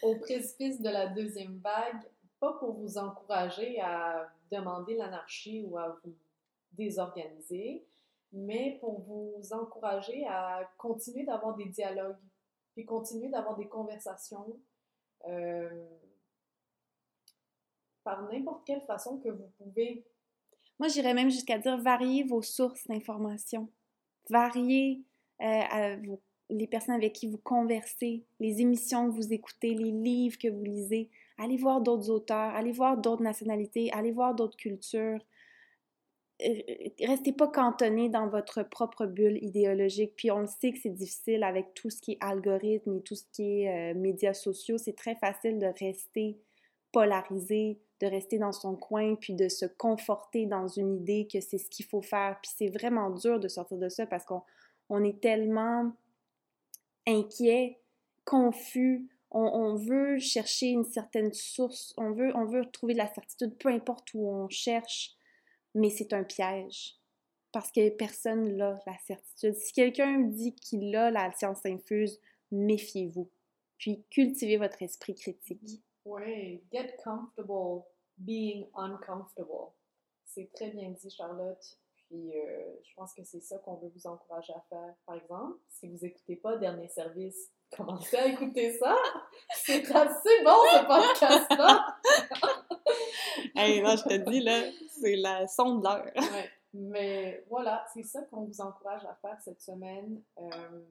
au 0.04 0.16
précipice 0.16 0.80
de 0.80 0.88
la 0.90 1.08
deuxième 1.08 1.58
vague, 1.58 2.02
pas 2.40 2.54
pour 2.54 2.72
vous 2.76 2.98
encourager 2.98 3.82
à 3.82 4.32
demander 4.50 4.96
l'anarchie 4.96 5.66
ou 5.68 5.78
à 5.78 6.00
vous 6.02 6.14
désorganiser, 6.72 7.86
mais 8.32 8.78
pour 8.80 9.02
vous 9.02 9.36
encourager 9.52 10.26
à 10.28 10.72
continuer 10.78 11.26
d'avoir 11.26 11.58
des 11.58 11.66
dialogues, 11.66 12.16
puis 12.74 12.86
continuer 12.86 13.28
d'avoir 13.28 13.58
des 13.58 13.68
conversations 13.68 14.58
euh, 15.28 15.86
par 18.06 18.24
n'importe 18.32 18.66
quelle 18.66 18.82
façon 18.82 19.18
que 19.18 19.30
vous 19.30 19.52
pouvez. 19.58 20.06
Moi, 20.80 20.88
j'irais 20.88 21.14
même 21.14 21.30
jusqu'à 21.30 21.60
dire 21.60 21.78
varier 21.78 22.24
vos 22.24 22.42
sources 22.42 22.88
d'information. 22.88 23.70
Varier 24.30 25.02
euh, 25.42 25.98
les 26.50 26.68
personnes 26.68 26.96
avec 26.96 27.14
qui 27.14 27.28
vous 27.28 27.38
conversez, 27.38 28.24
les 28.40 28.62
émissions 28.62 29.10
que 29.10 29.16
vous 29.16 29.34
écoutez, 29.34 29.74
les 29.74 29.92
livres 29.92 30.38
que 30.38 30.48
vous 30.48 30.64
lisez. 30.64 31.10
Allez 31.38 31.58
voir 31.58 31.82
d'autres 31.82 32.10
auteurs, 32.10 32.54
allez 32.56 32.72
voir 32.72 32.98
d'autres 32.98 33.24
nationalités, 33.24 33.90
allez 33.92 34.12
voir 34.12 34.36
d'autres 34.36 34.58
cultures. 34.58 35.20
Euh, 36.46 36.62
restez 37.02 37.32
pas 37.32 37.48
cantonné 37.48 38.10
dans 38.10 38.28
votre 38.28 38.64
propre 38.64 39.06
bulle 39.06 39.38
idéologique. 39.42 40.14
Puis 40.16 40.32
on 40.32 40.40
le 40.40 40.48
sait 40.48 40.72
que 40.72 40.80
c'est 40.80 40.90
difficile 40.90 41.44
avec 41.44 41.74
tout 41.74 41.90
ce 41.90 42.02
qui 42.02 42.14
est 42.14 42.18
algorithme 42.22 42.98
et 42.98 43.02
tout 43.02 43.16
ce 43.16 43.24
qui 43.32 43.62
est 43.62 43.94
euh, 43.94 43.98
médias 43.98 44.34
sociaux. 44.34 44.78
C'est 44.78 44.96
très 44.96 45.16
facile 45.16 45.60
de 45.60 45.68
rester 45.80 46.38
polarisé, 46.92 47.80
de 48.02 48.08
rester 48.08 48.38
dans 48.38 48.52
son 48.52 48.76
coin, 48.76 49.16
puis 49.16 49.34
de 49.34 49.48
se 49.48 49.66
conforter 49.66 50.46
dans 50.46 50.68
une 50.68 50.96
idée 50.96 51.28
que 51.32 51.40
c'est 51.40 51.58
ce 51.58 51.70
qu'il 51.70 51.86
faut 51.86 52.02
faire. 52.02 52.38
Puis 52.42 52.52
c'est 52.56 52.70
vraiment 52.70 53.10
dur 53.10 53.40
de 53.40 53.48
sortir 53.48 53.78
de 53.78 53.90
ça 53.90 54.06
parce 54.06 54.26
qu'on 54.26 54.42
on 54.90 55.04
est 55.04 55.20
tellement 55.22 55.92
inquiet, 57.08 57.80
confus, 58.26 59.10
on, 59.32 59.76
veut 59.76 60.20
chercher 60.20 60.68
une 60.68 60.86
certaine 60.86 61.34
source, 61.34 61.94
on 61.98 62.12
veut, 62.12 62.32
on 62.36 62.46
veut 62.46 62.70
trouver 62.72 62.94
de 62.94 63.00
la 63.00 63.12
certitude, 63.12 63.58
peu 63.58 63.70
importe 63.70 64.14
où 64.14 64.28
on 64.28 64.48
cherche 64.48 65.18
mais 65.76 65.90
c'est 65.90 66.14
un 66.14 66.24
piège 66.24 67.00
parce 67.52 67.72
que 67.72 67.90
personne 67.90 68.58
n'a 68.58 68.80
la 68.86 68.98
certitude. 69.06 69.56
Si 69.56 69.74
quelqu'un 69.74 70.20
dit 70.20 70.56
qu'il 70.56 70.96
a 70.96 71.12
la 71.12 71.32
science 71.34 71.66
infuse, 71.66 72.20
méfiez-vous. 72.52 73.30
Puis 73.78 74.04
cultivez 74.10 74.58
votre 74.58 74.82
esprit 74.82 75.14
critique. 75.14 75.84
Oui, 76.06 76.64
get 76.72 76.98
comfortable 77.04 77.84
being 78.18 78.68
uncomfortable. 78.76 79.72
C'est 80.26 80.50
très 80.54 80.72
bien 80.72 80.90
dit, 80.90 81.10
Charlotte. 81.12 81.78
Puis 82.08 82.38
euh, 82.38 82.76
je 82.84 82.94
pense 82.96 83.14
que 83.14 83.24
c'est 83.24 83.42
ça 83.42 83.58
qu'on 83.60 83.76
veut 83.76 83.92
vous 83.96 84.08
encourager 84.08 84.54
à 84.54 84.62
faire. 84.70 84.94
Par 85.06 85.16
exemple, 85.16 85.58
si 85.70 85.88
vous 85.88 85.98
n'écoutez 86.02 86.36
pas 86.36 86.58
Dernier 86.58 86.88
Service, 86.90 87.52
commencez 87.76 88.18
à 88.18 88.28
écouter 88.28 88.74
ça. 88.78 88.96
C'est 89.56 89.84
assez 89.92 90.44
bon 90.44 90.60
ce 90.72 90.86
podcast-là. 90.88 91.98
hey, 93.56 93.82
non, 93.82 93.96
je 93.96 94.04
te 94.04 94.30
dis, 94.30 94.40
là, 94.42 94.62
c'est 94.90 95.16
la 95.16 95.48
sonde 95.48 95.86
ouais. 95.86 96.50
Mais 96.74 97.44
voilà, 97.50 97.86
c'est 97.94 98.04
ça 98.04 98.22
qu'on 98.24 98.42
vous 98.46 98.62
encourage 98.62 99.06
à 99.06 99.16
faire 99.22 99.40
cette 99.42 99.62
semaine. 99.62 100.22
Euh, 100.40 100.82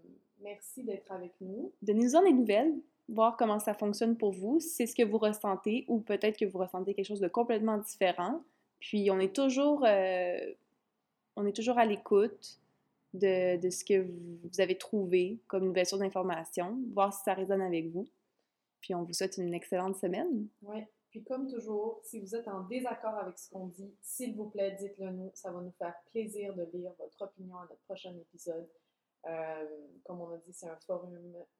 merci 0.41 0.85
d'être 0.85 1.11
avec 1.11 1.33
nous. 1.41 1.73
Donnez-nous 1.83 2.23
des 2.23 2.33
nouvelles, 2.33 2.75
voir 3.09 3.37
comment 3.37 3.59
ça 3.59 3.75
fonctionne 3.75 4.17
pour 4.17 4.31
vous, 4.31 4.61
si 4.61 4.69
c'est 4.69 4.87
ce 4.87 4.95
que 4.95 5.03
vous 5.03 5.19
ressentez 5.19 5.85
ou 5.89 5.99
peut-être 6.01 6.39
que 6.39 6.45
vous 6.45 6.59
ressentez 6.59 6.95
quelque 6.95 7.07
chose 7.07 7.21
de 7.21 7.29
complètement 7.29 7.79
différent. 7.79 8.43
Puis 8.79 9.11
on 9.11 9.19
est 9.19 9.35
toujours, 9.35 9.85
euh, 9.85 10.39
on 11.37 11.47
est 11.47 11.55
toujours 11.55 11.79
à 11.79 11.85
l'écoute 11.85 12.61
de, 13.15 13.71
ce 13.71 13.85
que 13.85 14.03
vous 14.03 14.61
avez 14.61 14.79
trouvé 14.79 15.39
comme 15.47 15.65
nouvelle 15.65 15.87
source 15.87 16.01
d'information, 16.01 16.79
voir 16.93 17.13
si 17.13 17.23
ça 17.25 17.35
résonne 17.35 17.63
avec 17.63 17.91
vous. 17.91 18.09
Puis 18.81 18.95
on 18.95 19.05
vous 19.05 19.13
souhaite 19.13 19.37
une 19.37 19.55
excellente 19.55 19.97
semaine. 19.97 20.49
Oui. 20.63 20.85
Puis 21.11 21.23
comme 21.23 21.47
toujours, 21.47 22.01
si 22.05 22.21
vous 22.21 22.35
êtes 22.35 22.49
en 22.49 22.63
désaccord 22.63 23.15
avec 23.17 23.39
ce 23.39 23.51
qu'on 23.51 23.67
dit, 23.67 23.95
s'il 24.01 24.35
vous 24.35 24.49
plaît, 24.49 24.77
dites-le 24.81 25.11
nous. 25.11 25.31
Ça 25.35 25.53
va 25.53 25.61
nous 25.61 25.73
faire 25.73 25.95
plaisir 26.11 26.55
de 26.55 26.67
lire 26.73 26.91
votre 26.99 27.21
opinion 27.21 27.59
à 27.59 27.67
notre 27.69 27.83
prochain 27.83 28.15
épisode. 28.17 28.67
Euh, 29.27 29.67
comme 30.05 30.21
on 30.21 30.31
a 30.31 30.37
dit, 30.39 30.53
c'est 30.53 30.69
un 30.69 30.79
forum 30.85 31.17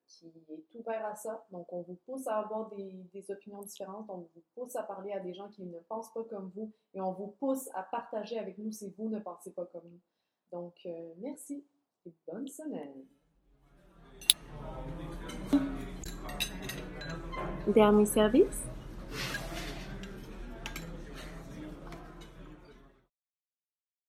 qui 0.07 0.27
est 0.49 0.75
ouvert 0.75 1.07
à 1.07 1.15
ça. 1.15 1.45
Donc, 1.53 1.73
on 1.73 1.83
vous 1.83 1.99
pousse 2.07 2.27
à 2.27 2.39
avoir 2.39 2.69
des, 2.71 3.31
opinions 3.31 3.63
différentes. 3.63 4.07
On 4.09 4.29
vous 4.35 4.43
pousse 4.55 4.75
à 4.77 4.83
parler 4.83 5.13
à 5.13 5.21
des 5.21 5.33
gens 5.33 5.49
qui 5.49 5.65
ne 5.65 5.79
pensent 5.81 6.13
pas 6.13 6.25
comme 6.25 6.51
vous. 6.55 6.73
Et 6.95 7.01
on 7.01 7.13
vous 7.13 7.29
pousse 7.39 7.69
à 7.75 7.83
partager 7.85 8.39
avec 8.39 8.59
nous 8.59 8.73
si 8.73 8.93
vous 8.99 9.09
ne 9.09 9.21
pensez 9.21 9.53
pas 9.53 9.67
comme 9.67 9.89
nous. 9.89 10.01
Donc, 10.51 10.75
euh, 10.87 11.13
merci 11.19 11.65
et 12.05 12.13
bonne 12.27 12.49
semaine. 12.49 13.05
Dernier 17.69 18.07
service 18.07 18.72